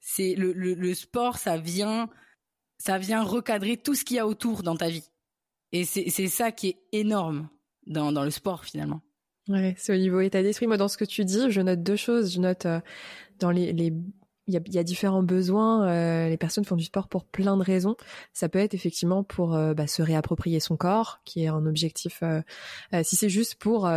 [0.00, 2.10] C'est le, sport, ça vient,
[2.78, 5.08] ça vient recadrer tout ce qu'il y a autour dans ta vie.
[5.70, 7.48] Et c'est ça qui est énorme
[7.86, 9.00] dans, dans le sport finalement.
[9.48, 10.66] Ouais, c'est au niveau état d'esprit.
[10.66, 12.34] Moi, dans ce que tu dis, je note deux choses.
[12.34, 12.80] Je note euh,
[13.38, 13.92] dans les, les
[14.48, 15.86] il y a, y a, différents besoins.
[15.88, 17.96] Euh, les personnes font du sport pour plein de raisons.
[18.32, 22.24] Ça peut être effectivement pour euh, bah, se réapproprier son corps, qui est un objectif.
[23.02, 23.88] si c'est juste pour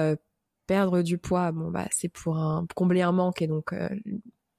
[0.72, 3.74] perdre du poids, bon bah c'est pour un, combler un manque et donc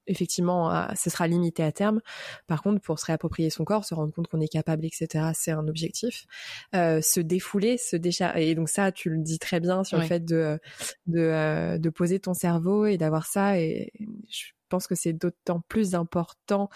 [0.07, 2.01] effectivement, euh, ce sera limité à terme.
[2.47, 5.53] Par contre, pour se réapproprier son corps, se rendre compte qu'on est capable, etc., c'est
[5.53, 6.27] un objectif.
[6.75, 8.51] Euh, se défouler, se décharger.
[8.51, 10.59] Et donc ça, tu le dis très bien sur le fait de
[11.07, 13.59] de, euh, de poser ton cerveau et d'avoir ça.
[13.59, 13.93] Et
[14.29, 16.69] je pense que c'est d'autant plus important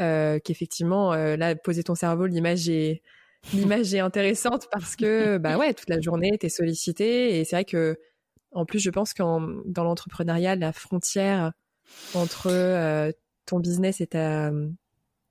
[0.00, 3.02] euh, qu'effectivement, euh, là, poser ton cerveau, l'image est
[3.52, 7.64] l'image est intéressante parce que bah ouais, toute la journée, t'es sollicité et c'est vrai
[7.66, 7.98] que
[8.54, 11.52] en plus, je pense qu'en dans l'entrepreneuriat, la frontière
[12.14, 13.12] entre euh,
[13.46, 14.68] ton business et ta euh,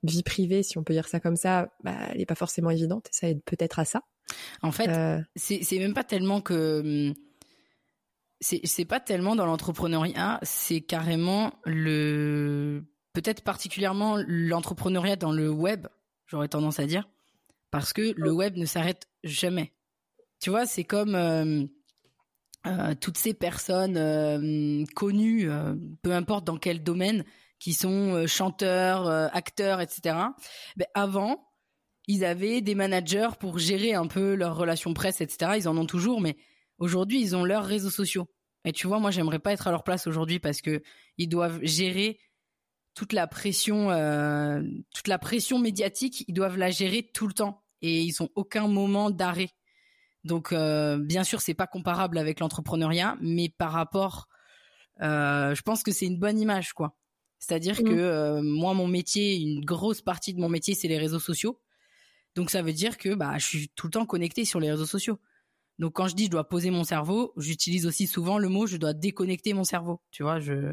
[0.02, 3.08] vie privée, si on peut dire ça comme ça, bah, elle n'est pas forcément évidente.
[3.08, 4.02] Et ça aide peut-être à ça.
[4.62, 5.20] En fait, euh...
[5.36, 7.14] c'est même pas tellement que hum,
[8.40, 12.84] c'est pas tellement dans l'entrepreneuriat, c'est carrément le
[13.14, 15.86] peut-être particulièrement l'entrepreneuriat dans le web,
[16.26, 17.08] j'aurais tendance à dire,
[17.70, 19.72] parce que le web ne s'arrête jamais.
[20.40, 21.14] Tu vois, c'est comme
[22.66, 27.24] euh, toutes ces personnes euh, connues, euh, peu importe dans quel domaine,
[27.58, 30.16] qui sont chanteurs, acteurs, etc.
[30.76, 31.48] Ben, avant,
[32.06, 35.52] ils avaient des managers pour gérer un peu leurs relations presse, etc.
[35.56, 36.36] Ils en ont toujours, mais
[36.78, 38.28] aujourd'hui, ils ont leurs réseaux sociaux.
[38.66, 40.82] Et tu vois, moi, j'aimerais pas être à leur place aujourd'hui parce que
[41.16, 42.18] ils doivent gérer
[42.94, 43.88] toute la pression,
[44.94, 46.24] toute la pression médiatique.
[46.28, 49.50] Ils doivent la gérer tout le temps et ils ont aucun moment d'arrêt.
[50.24, 54.28] Donc, euh, bien sûr, c'est pas comparable avec l'entrepreneuriat, mais par rapport,
[55.02, 56.96] euh, je pense que c'est une bonne image, quoi.
[57.38, 57.84] C'est-à-dire mmh.
[57.84, 61.60] que euh, moi, mon métier, une grosse partie de mon métier, c'est les réseaux sociaux.
[62.36, 64.86] Donc, ça veut dire que bah, je suis tout le temps connecté sur les réseaux
[64.86, 65.20] sociaux.
[65.78, 68.76] Donc, quand je dis je dois poser mon cerveau, j'utilise aussi souvent le mot je
[68.76, 70.00] dois déconnecter mon cerveau.
[70.10, 70.72] Tu vois, je,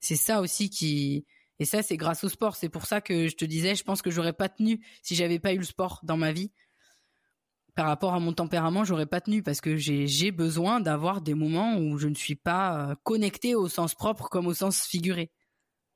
[0.00, 1.26] c'est ça aussi qui,
[1.58, 2.56] et ça, c'est grâce au sport.
[2.56, 5.38] C'est pour ça que je te disais, je pense que j'aurais pas tenu si j'avais
[5.38, 6.52] pas eu le sport dans ma vie
[7.74, 11.76] par rapport à mon tempérament, j'aurais pas tenu parce que j'ai besoin d'avoir des moments
[11.76, 15.32] où je ne suis pas euh, connectée au sens propre comme au sens figuré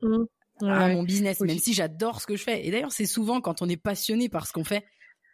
[0.02, 0.24] mmh.
[0.62, 2.66] à mon business, même si j'adore ce que je fais.
[2.66, 4.84] Et d'ailleurs, c'est souvent quand on est passionné par ce qu'on fait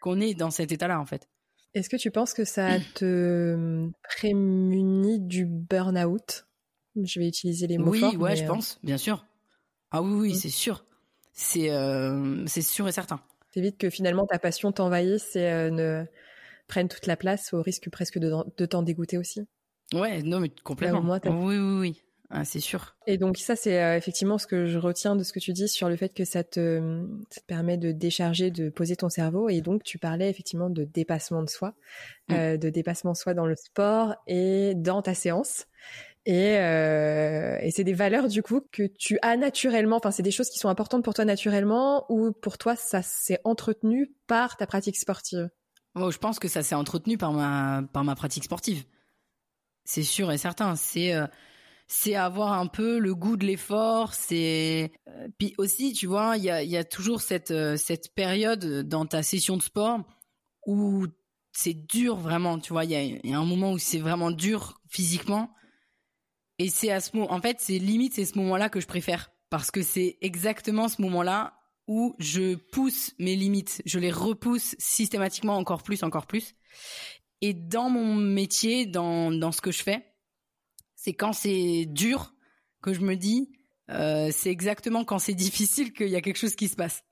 [0.03, 1.31] qu'on est dans cet état-là, en fait.
[1.73, 6.47] Est-ce que tu penses que ça te hum, prémunit du burn-out?
[7.03, 8.11] Je vais utiliser les mots oui, forts.
[8.11, 9.27] Oui, ouais, je euh, pense, bien sûr.
[9.91, 10.35] Ah oui, oui, mmh.
[10.35, 10.85] c'est sûr.
[11.33, 13.19] C'est euh, c'est sûr et certain.
[13.57, 16.05] vite que finalement ta passion t'envahisse et ne
[16.67, 19.47] prennent toute la place au risque presque de, de t'en dégoûter aussi.
[19.93, 21.19] Ouais, non, mais complètement.
[21.25, 22.03] oui, oui, oui.
[22.31, 22.97] Ah, c'est sûr.
[23.07, 25.69] Et donc ça, c'est euh, effectivement ce que je retiens de ce que tu dis
[25.69, 29.49] sur le fait que ça te, ça te, permet de décharger, de poser ton cerveau.
[29.49, 31.75] Et donc tu parlais effectivement de dépassement de soi,
[32.29, 32.35] mm.
[32.35, 35.67] euh, de dépassement de soi dans le sport et dans ta séance.
[36.27, 39.97] Et, euh, et c'est des valeurs du coup que tu as naturellement.
[39.97, 43.41] Enfin, c'est des choses qui sont importantes pour toi naturellement ou pour toi ça s'est
[43.45, 45.51] entretenu par ta pratique sportive?
[45.97, 48.85] Oh, je pense que ça s'est entretenu par ma par ma pratique sportive.
[49.85, 50.77] C'est sûr et certain.
[50.77, 51.27] C'est euh,
[51.87, 54.15] c'est avoir un peu le goût de l'effort.
[54.15, 57.77] C'est euh, puis aussi, tu vois, il y a il y a toujours cette euh,
[57.77, 60.01] cette période dans ta session de sport
[60.67, 61.07] où
[61.53, 62.59] c'est dur vraiment.
[62.59, 65.55] Tu vois, il y a, y a un moment où c'est vraiment dur physiquement.
[66.59, 69.31] Et c'est à ce moment, en fait, c'est limite c'est ce moment-là que je préfère
[69.51, 71.55] parce que c'est exactement ce moment-là
[71.87, 76.55] où je pousse mes limites, je les repousse systématiquement encore plus, encore plus.
[77.41, 80.15] Et dans mon métier, dans, dans ce que je fais,
[80.97, 82.35] c'est quand c'est dur
[82.81, 83.53] que je me dis,
[83.91, 87.05] euh, c'est exactement quand c'est difficile qu'il y a quelque chose qui se passe.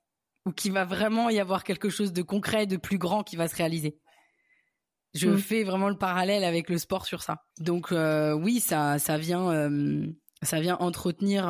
[0.45, 3.47] Ou qu'il va vraiment y avoir quelque chose de concret, de plus grand qui va
[3.47, 3.97] se réaliser.
[5.13, 5.37] Je mm.
[5.37, 7.45] fais vraiment le parallèle avec le sport sur ça.
[7.59, 10.07] Donc euh, oui, ça ça vient euh,
[10.41, 11.45] ça vient entretenir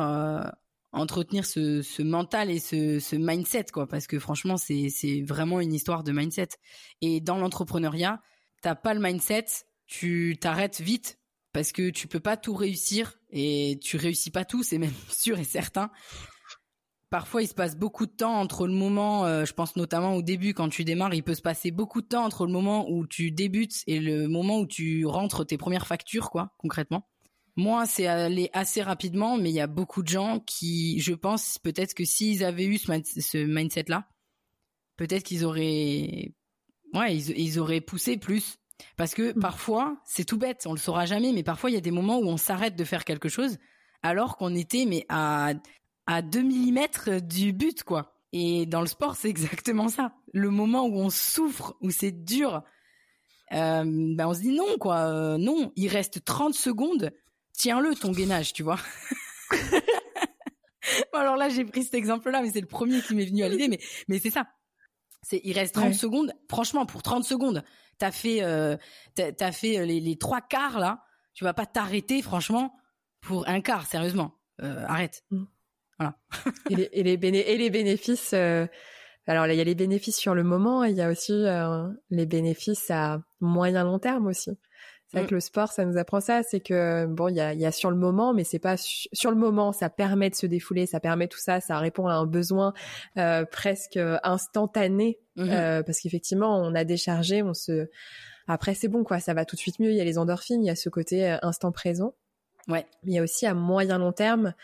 [0.94, 6.04] entretenir ce, mental et ce, mindset quoi parce que franchement c'est c'est vraiment une histoire
[6.04, 6.48] de mindset.
[7.00, 8.20] Et dans l'entrepreneuriat,
[8.62, 9.46] t'as pas le mindset,
[9.86, 11.18] tu t'arrêtes vite
[11.52, 15.38] parce que tu peux pas tout réussir et tu réussis pas tout, c'est même sûr
[15.38, 15.90] et certain
[17.14, 20.22] parfois il se passe beaucoup de temps entre le moment, euh, je pense notamment au
[20.22, 23.06] début quand tu démarres, il peut se passer beaucoup de temps entre le moment où
[23.06, 27.08] tu débutes et le moment où tu rentres tes premières factures, quoi, concrètement.
[27.56, 31.58] Moi, c'est allé assez rapidement, mais il y a beaucoup de gens qui, je pense,
[31.58, 34.08] peut-être que s'ils avaient eu ce, mindset-là,
[34.96, 36.34] peut-être qu'ils auraient,
[36.94, 38.58] ouais, ils, auraient poussé plus.
[38.96, 39.40] Parce que mmh.
[39.40, 42.18] parfois, c'est tout bête, on le saura jamais, mais parfois il y a des moments
[42.18, 43.56] où on s'arrête de faire quelque chose
[44.02, 45.54] alors qu'on était mais à
[46.06, 48.14] à 2 mm du but, quoi.
[48.32, 50.12] Et dans le sport, c'est exactement ça.
[50.32, 52.62] Le moment où on souffre, où c'est dur,
[53.52, 54.98] euh, ben on se dit non, quoi.
[54.98, 57.10] Euh, non, il reste 30 secondes.
[57.56, 58.78] Tiens-le, ton gainage, tu vois.
[61.12, 63.48] bon, alors là, j'ai pris cet exemple-là, mais c'est le premier qui m'est venu à
[63.48, 63.68] l'idée.
[63.68, 64.46] Mais, mais c'est ça.
[65.22, 66.32] C'est, il reste 30 secondes.
[66.50, 67.64] Franchement, pour 30 secondes,
[67.98, 68.76] t'as fait, euh,
[69.14, 71.04] t'as, fait euh, les, les trois quarts, là.
[71.32, 72.76] Tu vas pas t'arrêter, franchement,
[73.20, 74.38] pour un quart, sérieusement.
[74.62, 75.24] Euh, arrête.
[75.30, 75.44] Mm.
[75.98, 76.16] Voilà.
[76.70, 78.32] et, les, et, les et, les, bénéfices.
[78.34, 78.66] Euh,
[79.26, 81.32] alors il y a les bénéfices sur le moment, et il y a aussi
[82.10, 84.50] les bénéfices à moyen long terme aussi.
[85.14, 85.28] C'est vrai mm.
[85.28, 87.70] que le sport, ça nous apprend ça, c'est que bon, il y a, y a,
[87.70, 89.72] sur le moment, mais c'est pas sur le moment.
[89.72, 92.74] Ça permet de se défouler, ça permet tout ça, ça répond à un besoin
[93.16, 95.50] euh, presque instantané, mm-hmm.
[95.50, 97.88] euh, parce qu'effectivement, on a déchargé, on se.
[98.48, 99.20] Après, c'est bon, quoi.
[99.20, 99.90] Ça va tout de suite mieux.
[99.90, 102.14] Il y a les endorphines, il y a ce côté euh, instant présent.
[102.66, 102.86] Ouais.
[103.04, 104.54] Mais il y a aussi à moyen long terme,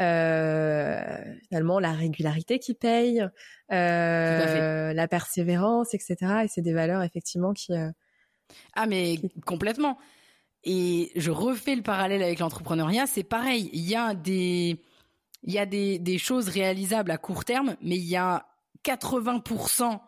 [0.00, 1.18] euh,
[1.48, 3.22] finalement, la régularité qui paye,
[3.70, 6.16] euh, la persévérance, etc.
[6.44, 7.72] Et c'est des valeurs effectivement qui.
[8.74, 9.98] Ah mais complètement.
[10.64, 13.70] Et je refais le parallèle avec l'entrepreneuriat, c'est pareil.
[13.72, 14.82] Il y a des,
[15.42, 18.46] il y a des, des choses réalisables à court terme, mais il y a
[18.84, 20.00] 80%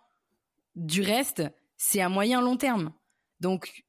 [0.77, 1.43] du reste,
[1.77, 2.93] c'est à moyen long terme.
[3.41, 3.85] Donc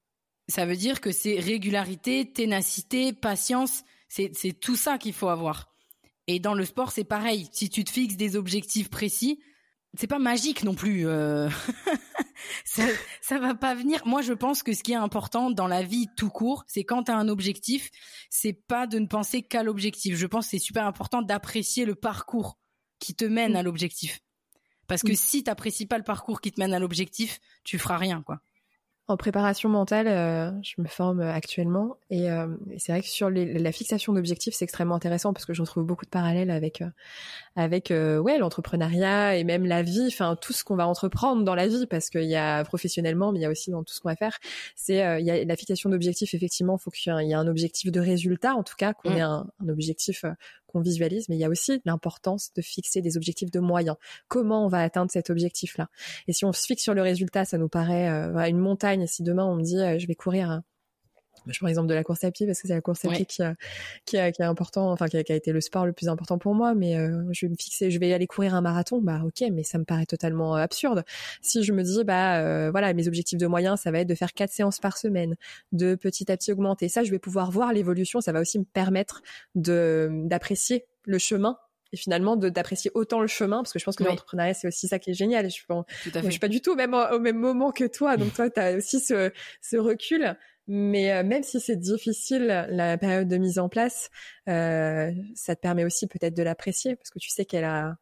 [0.48, 5.74] ça veut dire que c'est régularité, ténacité, patience, c'est tout ça qu'il faut avoir.
[6.28, 7.50] Et dans le sport, c'est pareil.
[7.52, 9.42] Si tu te fixes des objectifs précis,
[9.98, 11.08] c'est pas magique non plus.
[11.08, 11.50] Euh...
[12.66, 12.84] ça,
[13.22, 14.02] ça va pas venir.
[14.06, 17.04] Moi, je pense que ce qui est important dans la vie tout court, c'est quand
[17.04, 17.90] tu as un objectif,
[18.30, 20.16] c'est pas de ne penser qu'à l'objectif.
[20.16, 22.58] Je pense que c'est super important d'apprécier le parcours
[23.00, 24.22] qui te mène à l'objectif.
[24.88, 28.22] Parce que si t'apprécies pas le parcours qui te mène à l'objectif, tu feras rien,
[28.22, 28.42] quoi.
[29.10, 33.72] En préparation mentale, euh, je me forme actuellement et, euh, c'est vrai que sur la
[33.74, 36.88] fixation d'objectifs, c'est extrêmement intéressant parce que je retrouve beaucoup de parallèles avec euh,
[37.58, 41.68] avec ouais l'entrepreneuriat et même la vie, enfin tout ce qu'on va entreprendre dans la
[41.68, 44.08] vie parce qu'il y a professionnellement, mais il y a aussi dans tout ce qu'on
[44.08, 44.38] va faire.
[44.78, 48.00] C'est il y a la fixation d'objectifs effectivement, faut qu'il y ait un objectif de
[48.00, 49.18] résultat en tout cas, qu'on mmh.
[49.18, 50.24] ait un, un objectif
[50.74, 53.96] qu'on visualise, mais il y a aussi l'importance de fixer des objectifs de moyens.
[54.28, 55.88] Comment on va atteindre cet objectif-là?
[56.28, 59.08] Et si on se fixe sur le résultat, ça nous paraît euh, une montagne.
[59.08, 60.62] Si demain on me dit euh, je vais courir
[61.48, 63.26] je prends l'exemple de la course à pied parce que c'est la course à pied
[63.26, 63.56] qui, a,
[64.06, 66.56] qui, a, qui est important, enfin qui a, été le sport le plus important pour
[66.56, 66.74] moi.
[66.74, 69.64] Mais euh, je vais me fixer, je vais aller courir un marathon, bah ok, mais
[69.64, 71.04] ça me paraît totalement absurde.
[71.42, 74.16] Si je me dis bah euh, voilà mes objectifs de moyens, ça va être de
[74.16, 75.36] faire quatre séances par semaine,
[75.72, 76.90] de petit à petit augmenter.
[76.90, 78.22] Ça, je vais pouvoir voir l'évolution.
[78.22, 79.22] Ça va aussi me permettre
[79.56, 81.58] de d'apprécier le chemin
[81.92, 85.00] et finalement d'apprécier autant le chemin parce que je pense que l'entrepreneuriat c'est aussi ça
[85.00, 85.62] qui est génial je,
[86.06, 88.60] je suis pas du tout au même au même moment que toi donc toi tu
[88.60, 90.36] as aussi ce, ce recul
[90.68, 94.10] mais euh, même si c'est difficile, la période de mise en place,
[94.48, 97.96] euh, ça te permet aussi peut-être de l'apprécier parce que tu sais qu'elle a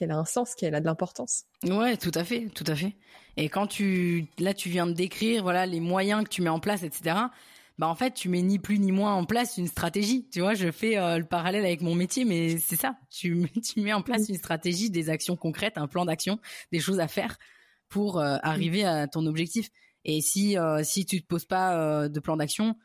[0.00, 1.44] a un sens, qu'elle a de l'importance.
[1.64, 2.96] Ouais, tout à fait, tout à fait.
[3.36, 6.58] Et quand tu là tu viens de décrire voilà les moyens que tu mets en
[6.60, 7.16] place, etc.
[7.78, 10.28] Bah en fait tu mets ni plus ni moins en place une stratégie.
[10.30, 12.96] Tu vois, je fais euh, le parallèle avec mon métier, mais c'est ça.
[13.08, 16.38] Tu tu mets en place une stratégie, des actions concrètes, un plan d'action,
[16.72, 17.38] des choses à faire
[17.88, 19.70] pour arriver à ton objectif.
[20.04, 22.76] Et si euh, si tu te poses pas euh, de plan d'action,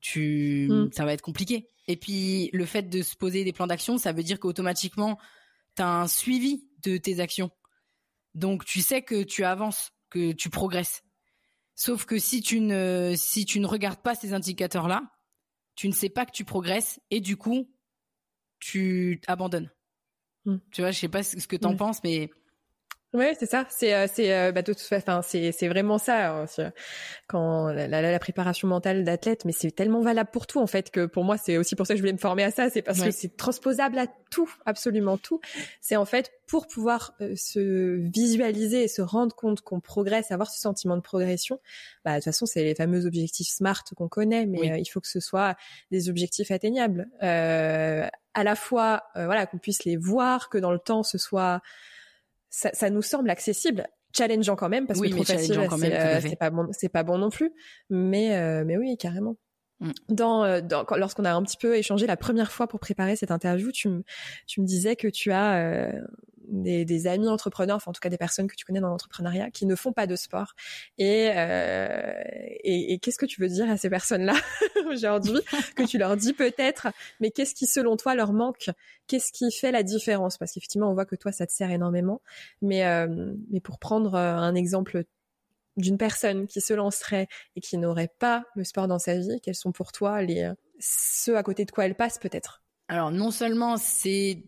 [0.00, 0.92] tu mm.
[0.92, 1.68] ça va être compliqué.
[1.86, 5.18] Et puis le fait de se poser des plans d'action, ça veut dire qu'automatiquement
[5.76, 7.50] tu as un suivi de tes actions.
[8.34, 11.02] Donc tu sais que tu avances, que tu progresses.
[11.74, 15.02] Sauf que si tu ne si tu ne regardes pas ces indicateurs là,
[15.74, 17.68] tu ne sais pas que tu progresses et du coup
[18.60, 19.70] tu abandonnes.
[20.44, 20.56] Mm.
[20.70, 22.30] Tu vois, je sais pas ce que tu en penses mais
[23.14, 23.64] Ouais, c'est ça.
[23.70, 26.46] C'est euh, c'est euh, bah, de toute façon, c'est c'est vraiment ça hein,
[27.28, 30.90] quand la, la, la, préparation mentale d'athlète, mais c'est tellement valable pour tout en fait
[30.90, 32.70] que pour moi c'est aussi pour ça que je voulais me former à ça.
[32.70, 35.40] C'est parce que c'est transposable à tout, absolument tout.
[35.80, 40.50] C'est en fait pour pouvoir euh, se visualiser et se rendre compte qu'on progresse, avoir
[40.50, 41.60] ce sentiment de progression.
[42.04, 45.08] Bah de toute façon c'est les fameux objectifs SMART qu'on connaît, mais il faut que
[45.08, 45.54] ce soit
[45.92, 47.06] des objectifs atteignables.
[47.20, 51.62] à la fois voilà qu'on puisse les voir, que dans le temps ce soit
[52.54, 53.88] ça, ça nous semble accessible.
[54.16, 57.30] Challengeant quand même parce que trop facile euh, c'est pas bon c'est pas bon non
[57.30, 57.50] plus.
[57.90, 59.36] Mais euh, mais oui carrément.
[59.80, 59.90] Mm.
[60.08, 63.32] dans, euh, dans lorsqu'on a un petit peu échangé la première fois pour préparer cette
[63.32, 64.04] interview tu me
[64.46, 65.90] tu me disais que tu as
[66.62, 69.66] des, amis entrepreneurs, enfin en tout cas des personnes que tu connais dans l'entrepreneuriat, qui
[69.66, 70.54] ne font pas de sport.
[70.98, 72.22] Et, euh,
[72.62, 74.34] et, et qu'est-ce que tu veux dire à ces personnes-là
[74.90, 75.40] aujourd'hui
[75.76, 76.88] que tu leur dis peut-être,
[77.20, 78.70] mais qu'est-ce qui selon toi leur manque?
[79.06, 80.38] Qu'est-ce qui fait la différence?
[80.38, 82.22] Parce qu'effectivement, on voit que toi, ça te sert énormément.
[82.62, 85.04] Mais, euh, mais pour prendre euh, un exemple
[85.76, 89.56] d'une personne qui se lancerait et qui n'aurait pas le sport dans sa vie, quels
[89.56, 92.62] sont pour toi les ceux à côté de quoi elle passe peut-être?
[92.88, 94.44] Alors non seulement c'est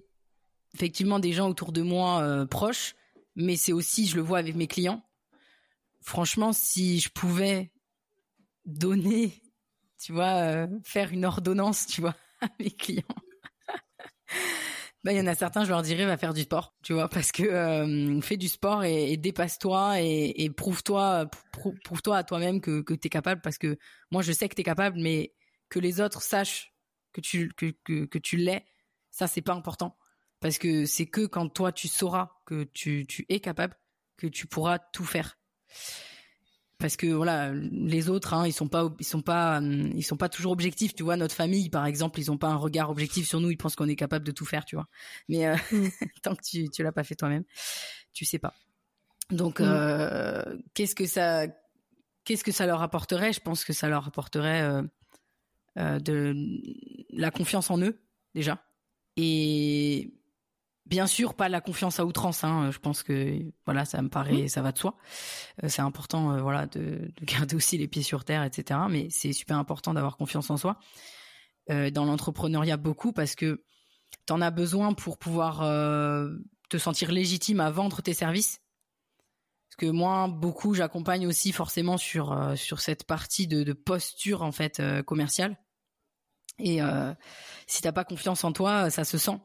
[0.76, 2.94] effectivement des gens autour de moi euh, proches,
[3.34, 5.02] mais c'est aussi, je le vois avec mes clients.
[6.02, 7.72] Franchement, si je pouvais
[8.66, 9.42] donner,
[9.98, 13.02] tu vois, euh, faire une ordonnance, tu vois, à mes clients,
[15.02, 17.08] bah il y en a certains, je leur dirais, va faire du sport, tu vois,
[17.08, 21.24] parce que euh, fais du sport et, dépasse-toi et, prouve-toi,
[21.84, 23.78] prouve-toi à toi-même que, que tu es capable, parce que
[24.10, 25.32] moi je sais que tu es capable, mais
[25.70, 26.74] que les autres sachent
[27.14, 28.66] que tu que, que tu l'es,
[29.10, 29.96] ça c'est pas important
[30.46, 33.74] parce que c'est que quand toi tu sauras que tu, tu es capable
[34.16, 35.40] que tu pourras tout faire.
[36.78, 40.28] Parce que voilà les autres hein, ils sont pas ils sont pas ils sont pas
[40.28, 40.94] toujours objectifs.
[40.94, 43.50] Tu vois notre famille par exemple ils ont pas un regard objectif sur nous.
[43.50, 44.86] Ils pensent qu'on est capable de tout faire tu vois.
[45.28, 45.88] Mais euh, mm.
[46.22, 47.42] tant que tu tu l'as pas fait toi-même
[48.12, 48.54] tu sais pas.
[49.32, 49.64] Donc mm.
[49.66, 51.48] euh, qu'est-ce que ça
[52.22, 53.32] qu'est-ce que ça leur apporterait?
[53.32, 56.34] Je pense que ça leur apporterait euh de
[57.10, 58.00] la confiance en eux
[58.32, 58.62] déjà.
[59.16, 60.15] Et
[60.86, 62.44] Bien sûr, pas la confiance à outrance.
[62.44, 62.70] Hein.
[62.70, 64.96] Je pense que voilà, ça me paraît, ça va de soi.
[65.64, 68.80] Euh, c'est important, euh, voilà, de, de, garder aussi les pieds sur terre, etc.
[68.88, 70.78] Mais c'est super important d'avoir confiance en soi
[71.70, 73.64] euh, dans l'entrepreneuriat beaucoup parce que
[74.26, 75.58] t'en as besoin pour pouvoir
[76.68, 78.60] te sentir légitime à vendre tes services.
[79.68, 84.52] Parce que moi, beaucoup, j'accompagne aussi forcément sur sur cette partie de, de posture en
[84.52, 85.58] fait commerciale.
[86.58, 86.78] Et
[87.66, 89.38] si t'as pas confiance en toi, ça se sent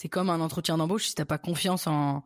[0.00, 1.08] c'est comme un entretien d'embauche.
[1.08, 2.24] Si t'as pas confiance en,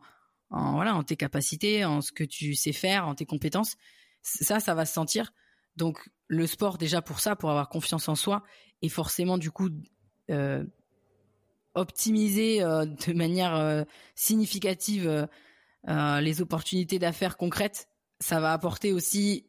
[0.49, 3.75] en voilà, en tes capacités, en ce que tu sais faire, en tes compétences,
[4.21, 5.33] ça, ça va se sentir.
[5.75, 8.43] Donc le sport déjà pour ça, pour avoir confiance en soi,
[8.81, 9.67] et forcément du coup
[10.31, 10.63] euh,
[11.73, 13.83] optimiser euh, de manière euh,
[14.15, 15.27] significative
[15.87, 17.89] les opportunités d'affaires concrètes,
[18.21, 19.47] ça va apporter aussi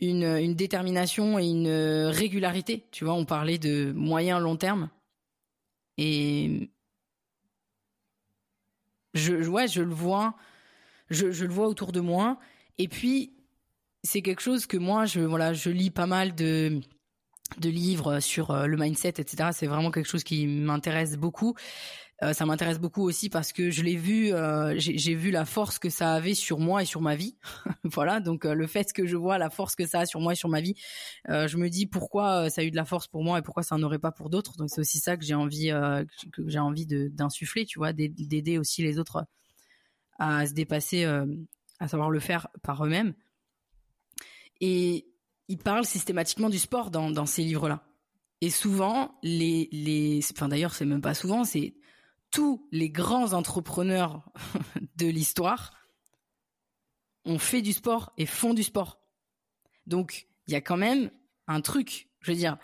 [0.00, 1.70] une, une, détermination et une
[2.08, 2.88] régularité.
[2.90, 4.90] Tu vois, on parlait de moyen long terme.
[5.96, 6.73] Et
[9.14, 10.34] je, ouais, je le vois,
[11.10, 12.38] je, je le vois autour de moi.
[12.78, 13.32] Et puis,
[14.02, 16.80] c'est quelque chose que moi, je, voilà, je lis pas mal de,
[17.58, 19.50] de livres sur euh, le mindset, etc.
[19.52, 21.54] C'est vraiment quelque chose qui m'intéresse beaucoup.
[22.22, 25.80] Euh, ça m'intéresse beaucoup aussi parce que je l'ai vu, euh, j'ai vu la force
[25.80, 27.36] que ça avait sur moi et sur ma vie.
[27.84, 30.36] voilà, donc le fait que je vois la force que ça a sur moi et
[30.36, 30.74] sur ma vie,
[31.28, 33.76] je me dis pourquoi ça a eu de la force pour moi et pourquoi ça
[33.76, 34.56] n'en aurait pas pour d'autres.
[34.56, 35.70] Donc c'est aussi ça que j'ai envie,
[36.32, 39.26] que j'ai envie d'insuffler, tu vois, d'aider aussi les autres
[40.18, 41.04] à se dépasser,
[41.80, 43.14] à savoir le faire par eux-mêmes.
[44.60, 45.08] Et
[45.48, 47.82] il parle systématiquement du sport dans, dans ces livres-là.
[48.40, 51.74] Et souvent, les, les, enfin d'ailleurs, c'est même pas souvent, c'est
[52.34, 54.28] tous les grands entrepreneurs
[54.96, 55.72] de l'histoire
[57.24, 59.00] ont fait du sport et font du sport.
[59.86, 61.10] Donc, il y a quand même
[61.46, 62.08] un truc.
[62.20, 62.58] Je veux dire,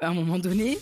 [0.00, 0.78] à un moment donné,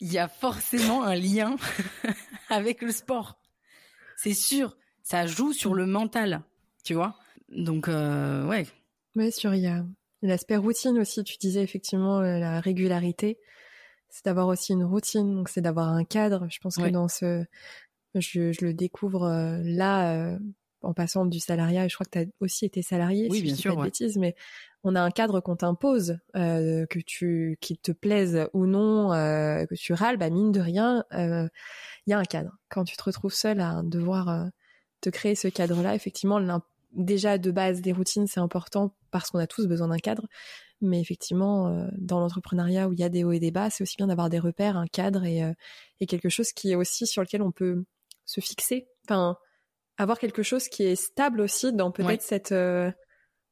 [0.00, 1.54] il y a forcément un lien
[2.48, 3.38] avec le sport.
[4.16, 6.42] C'est sûr, ça joue sur le mental,
[6.82, 7.16] tu vois.
[7.48, 8.66] Donc, euh, ouais.
[9.14, 9.84] Il y a
[10.22, 11.22] l'aspect routine aussi.
[11.22, 13.38] Tu disais effectivement euh, la régularité
[14.14, 16.46] c'est d'avoir aussi une routine, donc c'est d'avoir un cadre.
[16.48, 17.44] Je pense que dans ce,
[18.14, 20.38] je, je, le découvre euh, là euh,
[20.82, 21.84] en passant du salariat.
[21.84, 23.80] Et je crois que tu as aussi été salarié, oui, si bien je sûr, pas
[23.80, 24.36] de bêtises, mais
[24.84, 29.66] on a un cadre qu'on t'impose, euh, que tu, qu'il te plaise ou non, euh,
[29.66, 31.50] que tu râles, bah mine de rien, il
[32.06, 32.56] y a un cadre.
[32.68, 34.48] Quand tu te retrouves seul à devoir
[35.00, 36.40] te créer ce cadre-là, effectivement,
[36.92, 40.28] déjà de base des routines c'est important parce qu'on a tous besoin d'un cadre
[40.84, 43.82] mais effectivement, euh, dans l'entrepreneuriat où il y a des hauts et des bas, c'est
[43.82, 45.52] aussi bien d'avoir des repères, un cadre et, euh,
[46.00, 47.84] et quelque chose qui est aussi sur lequel on peut
[48.24, 48.88] se fixer.
[49.08, 49.36] Enfin,
[49.96, 52.90] avoir quelque chose qui est stable aussi dans peut-être cette euh,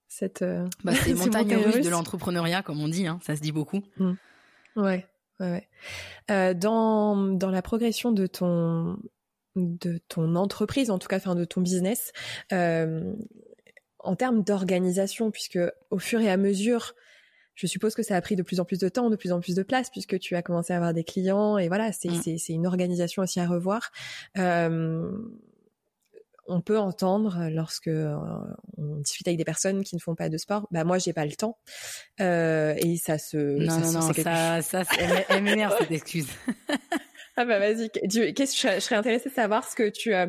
[0.09, 0.45] cette
[0.85, 4.12] bah, c'est montagne russe de l'entrepreneuriat comme on dit hein, ça se dit beaucoup mmh.
[4.76, 5.07] ouais
[5.41, 5.66] ouais,
[6.28, 6.55] ouais.
[6.55, 8.99] dans dans la progression de ton
[9.57, 12.12] de ton entreprise en tout cas enfin de ton business
[14.03, 15.59] en termes d'organisation puisque
[15.91, 16.95] au fur et à mesure
[17.55, 19.40] je suppose que ça a pris de plus en plus de temps, de plus en
[19.40, 22.38] plus de place, puisque tu as commencé à avoir des clients et voilà, c'est mm.
[22.38, 23.90] c'est une organisation aussi à revoir.
[24.38, 25.11] Euh,
[26.48, 28.16] on peut entendre lorsque euh,
[28.76, 31.24] on discute avec des personnes qui ne font pas de sport, bah moi j'ai pas
[31.24, 31.59] le temps
[32.20, 34.82] euh, et ça se non ça, non, non ça, ça,
[35.28, 36.28] elle m'énerve cette excuse.
[37.37, 37.89] Ah bah vas-y.
[37.91, 40.26] Qu'est-ce je, serais intéressée de savoir ce que tu euh,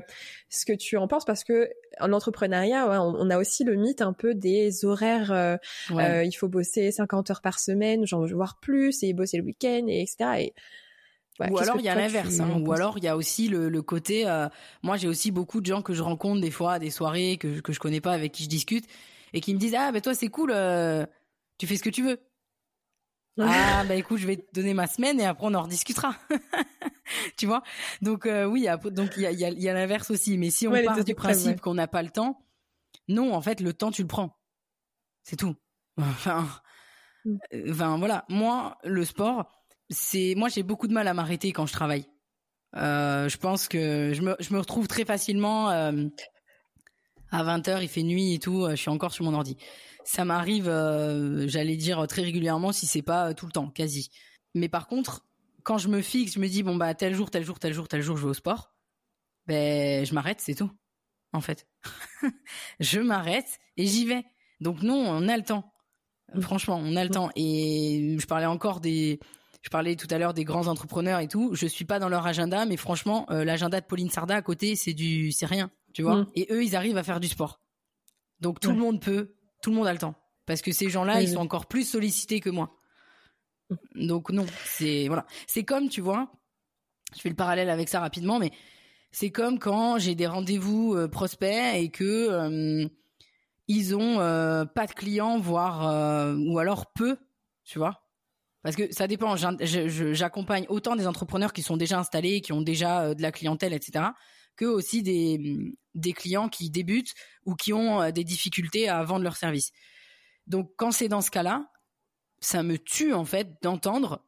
[0.49, 4.13] ce que tu en penses parce que en entrepreneuriat, on, a aussi le mythe un
[4.13, 5.31] peu des horaires.
[5.31, 5.57] Euh,
[5.91, 9.85] euh, il faut bosser 50 heures par semaine, genre voire plus, et bosser le week-end,
[9.87, 10.29] et etc.
[10.39, 10.53] Et
[11.51, 13.81] ou alors il y a l'inverse, hein, ou alors il y a aussi le, le
[13.81, 14.25] côté.
[14.81, 17.59] moi, j'ai aussi beaucoup de gens que je rencontre des fois à des soirées que
[17.59, 18.85] que je connais pas, avec qui je discute,
[19.33, 20.53] et qui me disent ah ben toi c'est cool,
[21.57, 22.19] tu fais ce que tu veux.
[23.39, 26.15] Ah bah écoute, je vais te donner ma semaine et après on en rediscutera.
[27.37, 27.63] tu vois?
[28.01, 30.37] Donc euh, oui, donc il y a, y a, y a l'inverse aussi.
[30.37, 32.45] Mais si on part du principe qu'on n'a pas le temps,
[33.07, 34.37] non, en fait, le temps tu le prends.
[35.23, 35.55] C'est tout.
[35.97, 36.47] Enfin,
[37.25, 37.37] mm.
[37.53, 38.25] euh, enfin voilà.
[38.27, 39.51] Moi, le sport,
[39.89, 42.05] c'est moi j'ai beaucoup de mal à m'arrêter quand je travaille.
[42.75, 45.91] Euh, je pense que je me, je me retrouve très facilement à
[47.43, 49.57] 20 h il fait nuit et tout, je suis encore sur mon ordi
[50.03, 54.09] ça m'arrive, euh, j'allais dire très régulièrement, si c'est pas tout le temps, quasi.
[54.53, 55.25] Mais par contre,
[55.63, 57.87] quand je me fixe, je me dis bon bah tel jour, tel jour, tel jour,
[57.87, 58.73] tel jour, je vais au sport.
[59.47, 60.71] Ben je m'arrête, c'est tout.
[61.33, 61.67] En fait,
[62.79, 64.23] je m'arrête et j'y vais.
[64.59, 65.73] Donc non, on a le temps.
[66.33, 66.41] Mm.
[66.41, 67.29] Franchement, on a le temps.
[67.35, 69.19] Et je parlais encore des,
[69.61, 71.55] je parlais tout à l'heure des grands entrepreneurs et tout.
[71.55, 74.75] Je suis pas dans leur agenda, mais franchement, euh, l'agenda de Pauline Sarda à côté,
[74.75, 76.17] c'est du, c'est rien, tu vois.
[76.17, 76.31] Mm.
[76.35, 77.59] Et eux, ils arrivent à faire du sport.
[78.39, 80.13] Donc tout le monde peut tout le monde a le temps.
[80.45, 82.75] Parce que ces gens-là, ils sont encore plus sollicités que moi.
[83.95, 86.31] Donc non, c'est voilà, c'est comme tu vois,
[87.15, 88.51] je fais le parallèle avec ça rapidement, mais
[89.11, 92.87] c'est comme quand j'ai des rendez-vous euh, prospects et que euh,
[93.67, 97.17] ils ont euh, pas de clients, voire ou alors peu,
[97.63, 98.01] tu vois.
[98.61, 99.35] Parce que ça dépend.
[99.35, 104.05] J'accompagne autant des entrepreneurs qui sont déjà installés, qui ont déjà de la clientèle, etc.,
[104.55, 107.13] que aussi des, des clients qui débutent
[107.45, 109.71] ou qui ont euh, des difficultés à vendre leurs services.
[110.47, 111.69] Donc quand c'est dans ce cas-là,
[112.45, 114.21] ça me tue en fait d'entendre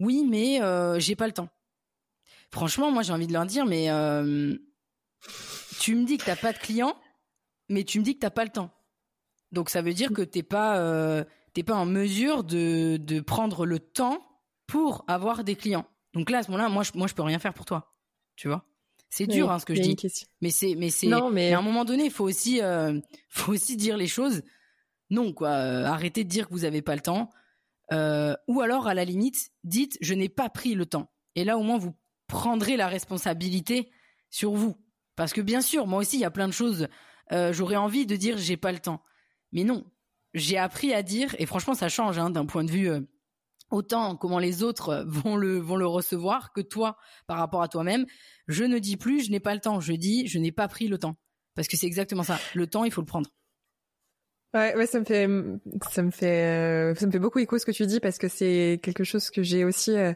[0.00, 1.48] oui mais euh, j'ai pas le temps.
[2.50, 4.54] Franchement, moi j'ai envie de leur dire mais euh,
[5.80, 6.96] tu me dis que t'as pas de clients,
[7.68, 8.70] mais tu me dis que t'as pas le temps.
[9.52, 13.78] Donc ça veut dire que t'es pas t'es pas en mesure de, de prendre le
[13.78, 14.20] temps
[14.66, 15.86] pour avoir des clients.
[16.12, 17.94] Donc là à ce moment-là, moi je, moi je peux rien faire pour toi,
[18.36, 18.64] tu vois?
[19.10, 19.96] C'est dur hein, ce que je dis.
[20.40, 21.52] Mais c'est mais c'est mais...
[21.52, 24.42] à un moment donné, il faut aussi euh, faut aussi dire les choses.
[25.14, 27.30] Non quoi, euh, arrêtez de dire que vous avez pas le temps
[27.92, 31.12] euh, ou alors à la limite, dites je n'ai pas pris le temps.
[31.34, 31.94] Et là au moins vous
[32.26, 33.90] prendrez la responsabilité
[34.30, 34.76] sur vous
[35.16, 36.88] parce que bien sûr, moi aussi il y a plein de choses
[37.30, 39.02] j'aurais envie de dire j'ai pas le temps.
[39.52, 39.84] Mais non,
[40.34, 42.90] j'ai appris à dire et franchement ça change hein, d'un point de vue
[43.70, 46.96] autant comment les autres vont le vont le recevoir que toi
[47.26, 48.06] par rapport à toi-même.
[48.48, 50.88] Je ne dis plus je n'ai pas le temps, je dis je n'ai pas pris
[50.88, 51.16] le temps
[51.54, 52.38] parce que c'est exactement ça.
[52.54, 53.30] Le temps, il faut le prendre.
[54.54, 55.28] Ouais, ouais, ça me fait,
[55.90, 58.28] ça me fait, euh, ça me fait beaucoup écho ce que tu dis parce que
[58.28, 60.12] c'est quelque chose que j'ai aussi euh,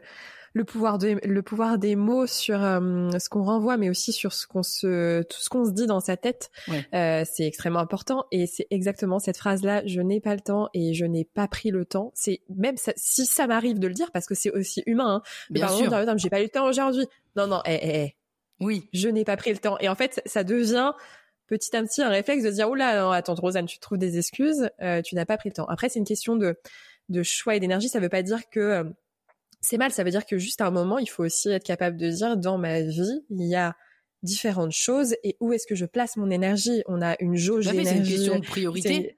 [0.53, 4.33] le pouvoir de, le pouvoir des mots sur euh, ce qu'on renvoie, mais aussi sur
[4.33, 6.51] ce qu'on se, tout ce qu'on se dit dans sa tête.
[6.95, 9.83] Euh, c'est extrêmement important et c'est exactement cette phrase-là.
[9.87, 12.13] Je n'ai pas le temps et je n'ai pas pris le temps.
[12.15, 15.17] C'est même si ça m'arrive de le dire parce que c'est aussi humain.
[15.17, 15.91] Hein, Bien sûr.
[16.17, 17.07] J'ai pas eu le temps aujourd'hui.
[17.37, 18.15] Non, non, eh, eh, eh.
[18.61, 18.89] Oui.
[18.93, 19.79] Je n'ai pas pris le temps.
[19.79, 20.93] Et en fait, ça devient
[21.49, 24.19] petit à petit un réflexe de dire oh là non attends Rosanne tu trouves des
[24.19, 26.57] excuses euh, tu n'as pas pris le temps après c'est une question de
[27.09, 28.85] de choix et d'énergie ça veut pas dire que
[29.61, 29.93] c'est mal.
[29.93, 32.37] Ça veut dire que juste à un moment, il faut aussi être capable de dire
[32.37, 33.77] dans ma vie, il y a
[34.23, 36.83] différentes choses et où est-ce que je place mon énergie?
[36.87, 37.91] On a une jauge d'énergie.
[37.91, 39.17] C'est une question de priorité.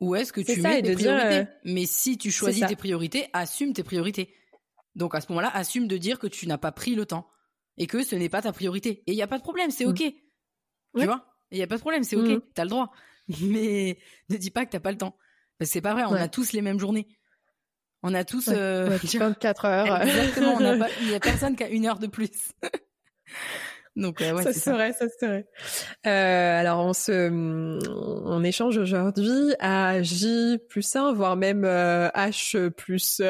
[0.00, 1.36] Où est-ce que tu mets tes priorités?
[1.36, 4.34] euh, Mais si tu choisis tes priorités, assume tes priorités.
[4.96, 7.28] Donc à ce moment-là, assume de dire que tu n'as pas pris le temps
[7.76, 9.02] et que ce n'est pas ta priorité.
[9.06, 9.90] Et il n'y a pas de problème, c'est mm.
[9.90, 10.02] ok.
[10.98, 11.29] Tu vois?
[11.50, 12.28] Il n'y a pas de problème, c'est ok.
[12.28, 12.40] Mm.
[12.54, 12.92] Tu as le droit.
[13.42, 13.98] Mais
[14.28, 15.16] ne dis pas que t'as pas le temps.
[15.58, 17.06] Parce que c'est pas vrai, on a tous les mêmes journées.
[18.02, 20.02] On a tous euh, 24 heures.
[20.02, 20.58] Exactement.
[21.00, 22.52] Il n'y a personne qui a une heure de plus.
[23.96, 25.46] Donc ouais, ça serait, ça, serait.
[26.06, 27.28] Euh, alors on se,
[28.24, 33.20] on échange aujourd'hui à J plus 1, voire même euh, H plus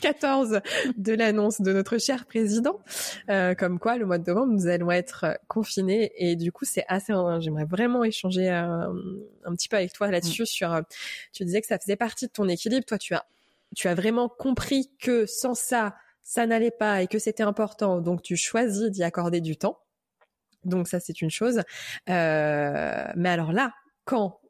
[0.00, 0.60] 14 euh,
[0.96, 2.80] de l'annonce de notre cher président.
[3.28, 6.84] Euh, comme quoi, le mois de novembre, nous allons être confinés et du coup, c'est
[6.88, 7.12] assez.
[7.38, 8.92] J'aimerais vraiment échanger un,
[9.44, 10.42] un, petit peu avec toi là-dessus.
[10.42, 10.46] Mm.
[10.46, 10.80] Sur,
[11.32, 12.84] tu disais que ça faisait partie de ton équilibre.
[12.84, 13.24] Toi, tu as,
[13.76, 15.94] tu as vraiment compris que sans ça,
[16.24, 18.00] ça n'allait pas et que c'était important.
[18.00, 19.78] Donc, tu choisis d'y accorder du temps.
[20.64, 21.62] Donc ça, c'est une chose.
[22.08, 23.72] Euh, mais alors là,
[24.04, 24.40] quand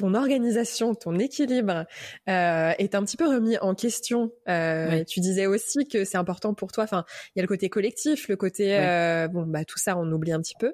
[0.00, 1.84] ton organisation, ton équilibre
[2.28, 4.32] euh, est un petit peu remis en question.
[4.48, 6.84] Euh, Tu disais aussi que c'est important pour toi.
[6.84, 7.04] Enfin,
[7.34, 10.32] il y a le côté collectif, le côté euh, bon bah tout ça on oublie
[10.32, 10.72] un petit peu.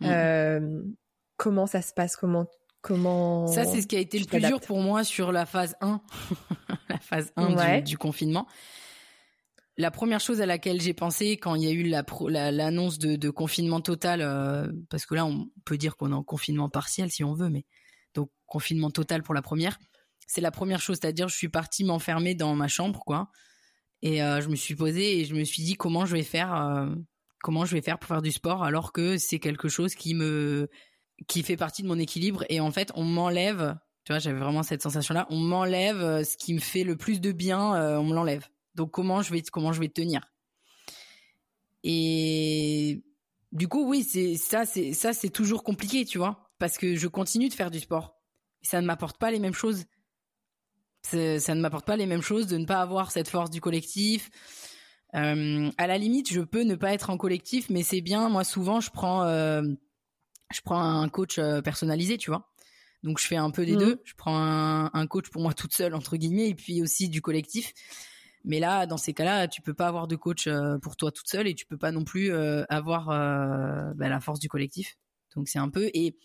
[0.00, 0.06] Mmh.
[0.06, 0.82] Euh,
[1.36, 2.16] comment ça se passe?
[2.16, 2.46] Comment
[2.80, 5.74] comment Ça c'est ce qui a été le plus dur pour moi sur la phase
[5.80, 6.00] 1,
[6.88, 8.46] la phase 1 du, du, confinement
[9.78, 11.84] la première chose à laquelle j'ai pensé quand il y a eu
[12.28, 16.68] l'annonce de, confinement total, euh, parce que là on peut dire qu'on est en confinement
[16.68, 17.64] partiel si on veut, mais
[18.12, 19.78] donc confinement total pour la première,
[20.26, 23.30] c'est la première chose, c'est-à-dire je suis partie m'enfermer dans ma chambre, quoi,
[24.02, 26.52] et euh, je me suis posée et je me suis dit comment je vais faire,
[26.56, 26.88] euh,
[27.40, 30.68] comment je vais faire pour faire du sport alors que c'est quelque chose qui me,
[31.28, 32.44] qui fait partie de mon équilibre.
[32.48, 36.52] Et en fait on m'enlève, tu vois, j'avais vraiment cette sensation-là, on m'enlève ce qui
[36.52, 37.60] me fait le plus de bien,
[38.00, 38.48] on me l'enlève.
[38.78, 40.22] Donc comment je vais comment je vais tenir
[41.82, 43.02] Et
[43.50, 47.08] du coup, oui, c'est ça, c'est ça, c'est toujours compliqué, tu vois, parce que je
[47.08, 48.14] continue de faire du sport.
[48.62, 49.84] Ça ne m'apporte pas les mêmes choses.
[51.02, 51.16] Ça
[51.54, 54.30] ne m'apporte pas les mêmes choses de ne pas avoir cette force du collectif.
[55.16, 58.28] Euh, à la limite, je peux ne pas être en collectif, mais c'est bien.
[58.28, 59.62] Moi, souvent, je prends, euh,
[60.52, 62.48] je prends un coach euh, personnalisé, tu vois.
[63.02, 63.78] Donc, je fais un peu des mmh.
[63.78, 64.02] deux.
[64.04, 67.22] Je prends un, un, coach pour moi toute seule entre guillemets, et puis aussi du
[67.22, 67.72] collectif.
[68.48, 71.28] Mais là, dans ces cas-là, tu peux pas avoir de coach euh, pour toi toute
[71.28, 74.96] seule et tu peux pas non plus euh, avoir euh, bah, la force du collectif.
[75.36, 76.16] Donc c'est un peu et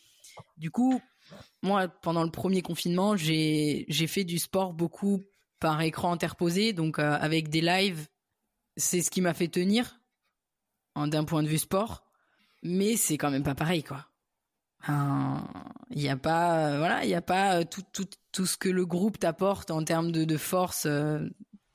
[0.55, 1.01] du coup,
[1.61, 5.21] moi pendant le premier confinement, j'ai j'ai fait du sport beaucoup
[5.59, 8.07] par écran interposé, donc avec des lives.
[8.77, 9.99] C'est ce qui m'a fait tenir
[10.95, 12.05] d'un point de vue sport,
[12.63, 14.07] mais c'est quand même pas pareil quoi.
[14.87, 18.85] Il n'y a pas, voilà, il y a pas tout, tout, tout ce que le
[18.85, 20.87] groupe t'apporte en termes de, de force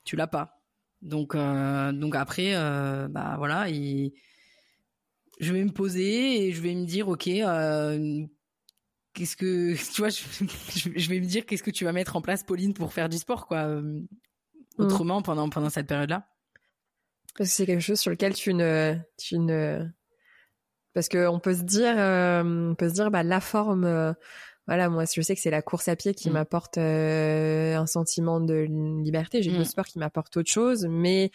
[0.09, 0.59] tu l'as pas.
[1.03, 6.85] Donc, euh, donc après, euh, bah voilà, je vais me poser et je vais me
[6.85, 8.25] dire, ok, euh,
[9.13, 12.43] qu'est-ce que, tu vois, je, vais me dire, qu'est-ce que tu vas mettre en place,
[12.43, 14.07] Pauline, pour faire du sport, quoi, mmh.
[14.79, 16.27] autrement pendant pendant cette période-là.
[17.37, 19.85] Parce que c'est quelque chose sur lequel tu ne, tu ne,
[20.95, 24.15] parce que on peut se dire, on peut se dire, bah la forme
[24.69, 26.33] voilà, moi, je sais que c'est la course à pied qui mmh.
[26.33, 28.67] m'apporte euh, un sentiment de
[29.03, 29.41] liberté.
[29.41, 29.57] J'ai mmh.
[29.57, 31.31] le sport qui m'apporte autre chose, mais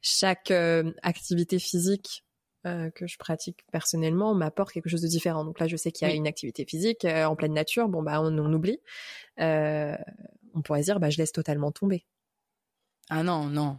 [0.00, 2.24] chaque euh, activité physique
[2.64, 5.44] euh, que je pratique personnellement m'apporte quelque chose de différent.
[5.44, 7.86] Donc là, je sais qu'il y a une activité physique en pleine nature.
[7.86, 8.78] Bon, bah, on, on oublie.
[9.36, 12.06] on pourrait dire, bah, je laisse totalement tomber.
[13.10, 13.76] Ah non, non.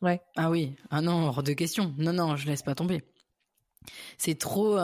[0.00, 0.22] Ouais.
[0.36, 0.74] Ah oui.
[0.88, 1.94] Ah non, hors de question.
[1.98, 3.02] Non, non, je laisse pas tomber.
[4.16, 4.78] C'est trop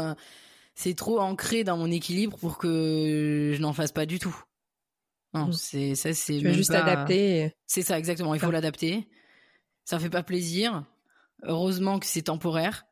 [0.75, 4.37] c'est trop ancré dans mon équilibre pour que je n'en fasse pas du tout.
[5.35, 5.53] Non, mm.
[5.53, 7.53] c'est ça, c'est juste adapter.
[7.67, 8.35] C'est ça exactement.
[8.35, 9.09] Il faut l'adapter.
[9.85, 10.85] Ça fait pas plaisir.
[11.43, 12.85] Heureusement que c'est temporaire.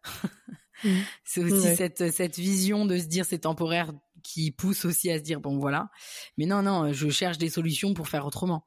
[0.85, 0.99] Mm.
[1.24, 5.22] c'est aussi cette cette vision de se dire c'est temporaire qui pousse aussi à se
[5.22, 5.91] dire bon voilà.
[6.37, 8.66] Mais non non, je cherche des solutions pour faire autrement.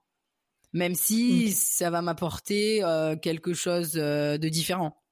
[0.73, 5.02] Même si ça va m'apporter euh, quelque chose euh, de différent.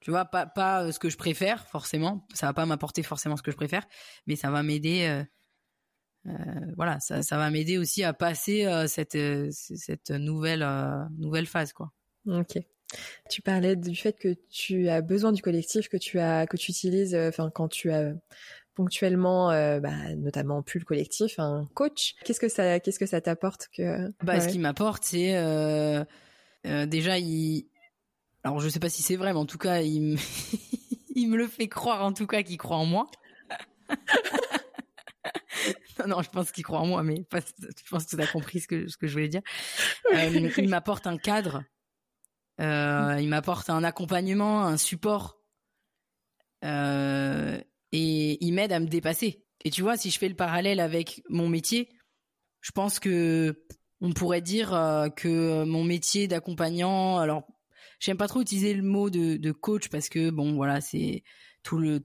[0.00, 2.26] Tu vois, pas, pas euh, ce que je préfère, forcément.
[2.34, 3.86] Ça va pas m'apporter forcément ce que je préfère,
[4.26, 5.06] mais ça va m'aider.
[5.08, 5.24] Euh,
[6.28, 9.16] euh, voilà, ça, ça va m'aider aussi à passer cette,
[9.52, 10.66] cette nouvelle,
[11.18, 11.92] nouvelle phase, quoi.
[12.26, 12.58] Ok.
[13.30, 16.72] Tu parlais du fait que tu as besoin du collectif, que tu as, que tu
[16.72, 18.12] utilises, enfin, quand tu as
[18.74, 19.48] ponctuellement,
[19.80, 22.16] bah, notamment plus le collectif, un coach.
[22.24, 25.32] Qu'est-ce que ça, qu'est-ce que ça t'apporte que Bah, ce qui m'apporte, c'est
[26.64, 27.68] déjà il
[28.46, 30.16] alors je sais pas si c'est vrai, mais en tout cas, il me,
[31.16, 33.10] il me le fait croire en tout cas qu'il croit en moi.
[35.98, 38.60] non, non, je pense qu'il croit en moi, mais je pense que tu as compris
[38.60, 39.42] ce que, ce que je voulais dire.
[40.14, 41.64] Euh, il m'apporte un cadre,
[42.60, 45.40] euh, il m'apporte un accompagnement, un support,
[46.64, 49.44] euh, et il m'aide à me dépasser.
[49.64, 51.88] Et tu vois, si je fais le parallèle avec mon métier,
[52.60, 53.66] je pense que
[54.00, 54.68] on pourrait dire
[55.16, 57.42] que mon métier d'accompagnant, alors
[57.98, 61.22] j'aime pas trop utiliser le mot de, coach parce que bon voilà c'est
[61.62, 62.04] tout le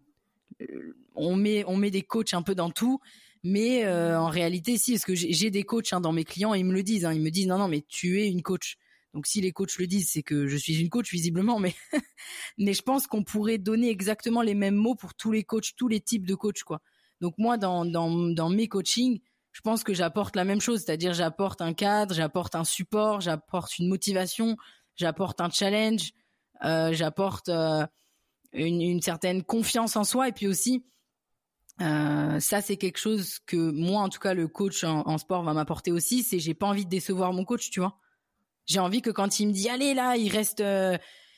[1.15, 2.99] on met on met des coachs un peu dans tout.
[3.43, 6.65] Mais euh, en réalité si parce que j'ai des coachs hein, dans mes clients ils
[6.65, 8.77] me le disent hein, ils me disent non non mais tu es une coach.
[9.13, 11.75] Donc si les coachs le disent, c'est que je suis une coach visiblement, mais
[12.57, 15.89] mais je pense qu'on pourrait donner exactement les mêmes mots pour tous les coachs, tous
[15.89, 16.81] les types de coachs quoi.
[17.19, 19.19] Donc moi dans dans mes coachings,
[19.51, 23.77] je pense que j'apporte la même chose, c'est-à-dire j'apporte un cadre, j'apporte un support, j'apporte
[23.79, 24.55] une motivation,
[24.95, 26.13] j'apporte un challenge,
[26.63, 27.85] euh, j'apporte euh,
[28.53, 30.85] une, certaine confiance en soi et puis aussi
[31.81, 35.53] euh, ça c'est quelque chose que moi en tout cas le coach en, sport va
[35.53, 37.97] m'apporter aussi, c'est j'ai pas envie de décevoir mon coach, tu vois.
[38.67, 40.63] J'ai envie que quand il me dit allez là, il reste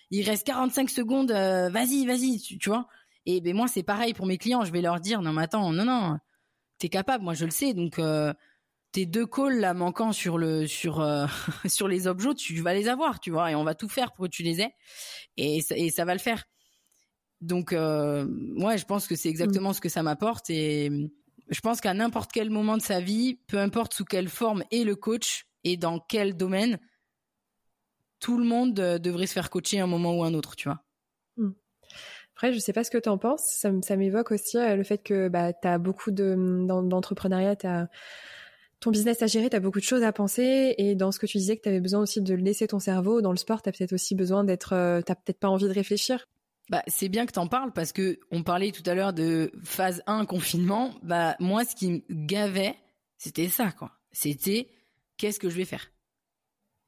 [0.10, 2.88] il reste 45 secondes, vas-y, vas-y, tu, vois.
[3.26, 5.72] Et ben moi c'est pareil pour mes clients, je vais leur dire non mais attends,
[5.72, 6.18] non non,
[6.78, 7.98] t'es capable, moi je le sais, donc
[8.94, 11.26] tes deux calls là manquants sur le sur euh,
[11.66, 14.26] sur les objets, tu vas les avoir, tu vois, et on va tout faire pour
[14.26, 14.74] que tu les aies,
[15.36, 16.46] et ça, et ça va le faire.
[17.42, 18.26] Donc euh,
[18.56, 19.74] ouais, je pense que c'est exactement mmh.
[19.74, 20.90] ce que ça m'apporte et
[21.50, 24.86] je pense qu'à n'importe quel moment de sa vie, peu importe sous quelle forme est
[24.86, 26.80] le coach et dans quel domaine,
[28.20, 30.86] tout le monde euh, devrait se faire coacher un moment ou un autre, tu vois.
[31.36, 31.52] Mmh.
[32.36, 33.44] Après, je sais pas ce que tu en penses.
[33.44, 37.90] Ça, ça m'évoque aussi euh, le fait que bah, tu as beaucoup d'entrepreneuriat, tu as
[38.84, 40.76] ton business à gérer, tu as beaucoup de choses à penser.
[40.78, 43.22] Et dans ce que tu disais, que tu avais besoin aussi de laisser ton cerveau.
[43.22, 44.74] Dans le sport, tu as peut-être aussi besoin d'être.
[44.74, 46.28] Euh, tu peut-être pas envie de réfléchir.
[46.70, 50.04] Bah, c'est bien que t'en parles parce que on parlait tout à l'heure de phase
[50.06, 50.94] 1 confinement.
[51.02, 52.76] Bah, moi, ce qui me gavait,
[53.18, 53.92] c'était ça, quoi.
[54.12, 54.70] C'était
[55.18, 55.90] qu'est-ce que je vais faire?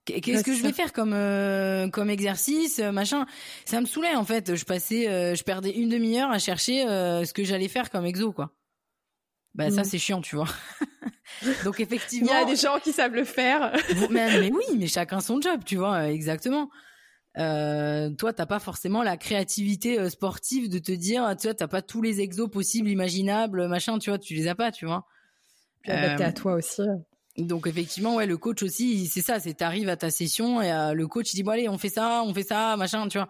[0.06, 3.26] Qu'est-ce que je vais faire comme euh, comme exercice, machin?
[3.66, 4.56] Ça me saoulait en fait.
[4.56, 8.32] Je passais, euh, je perdais une demi-heure à chercher ce que j'allais faire comme exo,
[8.32, 8.52] quoi
[9.56, 9.86] bah ça mm.
[9.86, 10.50] c'est chiant, tu vois.
[11.64, 13.76] Donc effectivement, il y a des gens qui savent le faire.
[14.10, 16.70] mais, mais, oui, mais chacun son job, tu vois, exactement.
[17.38, 21.68] Euh, toi, t'as pas forcément la créativité euh, sportive de te dire, tu vois, t'as
[21.68, 25.06] pas tous les exos possibles, imaginables, machin, tu vois, tu les as pas, tu vois.
[25.82, 26.82] Puis adapté à euh, toi aussi.
[27.38, 30.94] Donc effectivement, ouais, le coach aussi, c'est ça, c'est t'arrives à ta session et euh,
[30.94, 33.28] le coach il dit bon allez, on fait ça, on fait ça, machin, tu vois.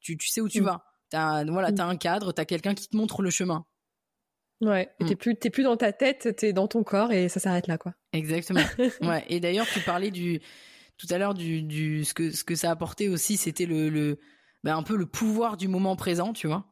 [0.00, 0.64] Tu, tu sais où tu mm.
[0.64, 0.84] vas.
[1.10, 1.74] T'as voilà, mm.
[1.74, 3.64] t'as un cadre, t'as quelqu'un qui te montre le chemin.
[4.60, 7.68] Ouais, t'es plus t'es plus dans ta tête, t'es dans ton corps et ça s'arrête
[7.68, 7.94] là quoi.
[8.12, 8.60] Exactement.
[9.02, 9.24] ouais.
[9.28, 10.40] Et d'ailleurs, tu parlais du
[10.96, 14.18] tout à l'heure du du ce que ce que ça apportait aussi, c'était le le
[14.64, 16.66] bah, un peu le pouvoir du moment présent, tu vois.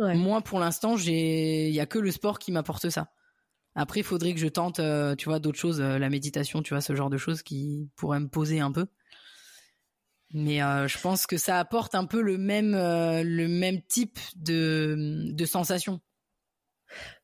[0.00, 0.16] Ouais.
[0.16, 3.12] Moi, pour l'instant, j'ai il y a que le sport qui m'apporte ça.
[3.76, 6.74] Après, il faudrait que je tente, euh, tu vois, d'autres choses, euh, la méditation, tu
[6.74, 8.86] vois, ce genre de choses qui pourraient me poser un peu.
[10.32, 14.96] Mais euh, je pense que ça apporte un peu le même le même type de
[15.32, 16.00] de sensation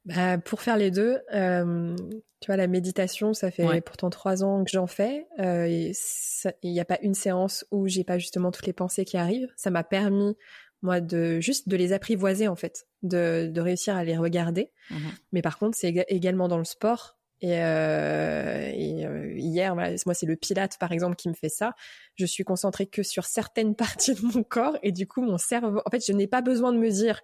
[0.04, 1.94] bah, pour faire les deux, euh,
[2.40, 5.26] tu vois, la méditation, ça fait pourtant trois ans que j'en fais.
[5.38, 9.16] Euh, il n'y a pas une séance où j'ai pas justement toutes les pensées qui
[9.16, 9.52] arrivent.
[9.56, 10.36] Ça m'a permis,
[10.82, 14.70] moi, de juste de les apprivoiser en fait, de, de réussir à les regarder.
[14.90, 14.96] Mmh
[15.32, 17.18] Mais par contre, c'est également dans le sport.
[17.42, 21.48] Et, euh, et euh, hier, voilà, moi, c'est le Pilate, par exemple, qui me fait
[21.48, 21.74] ça.
[22.16, 25.80] Je suis concentrée que sur certaines parties de mon corps et du coup, mon cerveau,
[25.84, 27.20] en fait, je n'ai pas besoin de me dire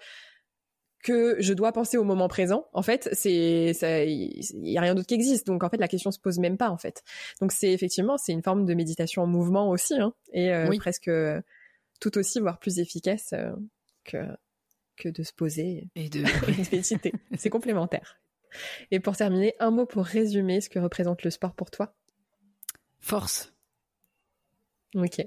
[1.06, 2.66] que je dois penser au moment présent.
[2.72, 5.46] En fait, c'est il y a rien d'autre qui existe.
[5.46, 7.04] Donc en fait, la question se pose même pas en fait.
[7.40, 11.08] Donc c'est effectivement c'est une forme de méditation en mouvement aussi hein, et euh, presque
[12.00, 13.52] tout aussi voire plus efficace euh,
[14.02, 14.16] que
[14.96, 16.24] que de se poser et de,
[16.72, 17.12] méditer.
[17.36, 18.20] c'est complémentaire.
[18.90, 21.94] Et pour terminer, un mot pour résumer ce que représente le sport pour toi.
[22.98, 23.54] Force.
[24.96, 25.24] Ok,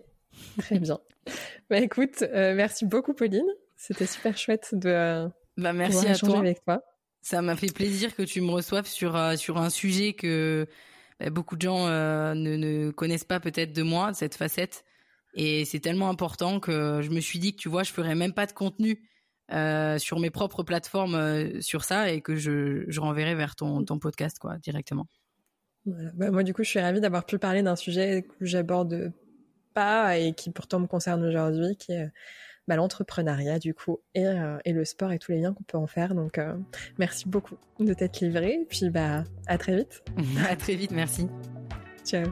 [0.57, 0.99] très bien.
[1.69, 3.47] bah écoute, euh, merci beaucoup Pauline.
[3.77, 5.29] C'était super chouette de
[5.59, 6.39] bah, merci à toi.
[6.39, 6.81] Avec toi.
[7.21, 10.67] Ça m'a fait plaisir que tu me reçoives sur euh, sur un sujet que
[11.19, 14.85] bah, beaucoup de gens euh, ne, ne, connaissent pas peut-être de moi, cette facette.
[15.33, 18.33] Et c'est tellement important que je me suis dit que tu vois, je ferais même
[18.33, 19.07] pas de contenu
[19.51, 23.99] euh, sur mes propres plateformes sur ça et que je, je renverrai vers ton, ton
[23.99, 25.07] podcast quoi directement.
[25.85, 26.11] Voilà.
[26.15, 29.11] Bah, moi du coup, je suis ravie d'avoir pu parler d'un sujet que j'aborde
[29.73, 32.09] pas et qui pourtant me concerne aujourd'hui, qui est
[32.69, 35.77] bah, l'entrepreneuriat du coup et, euh, et, le sport et tous les liens qu'on peut
[35.77, 36.13] en faire.
[36.13, 36.55] Donc euh,
[36.99, 38.59] merci beaucoup de t'être livré.
[38.69, 40.03] Puis bah à très vite.
[40.49, 41.27] à très vite, merci.
[42.05, 42.27] Ciao.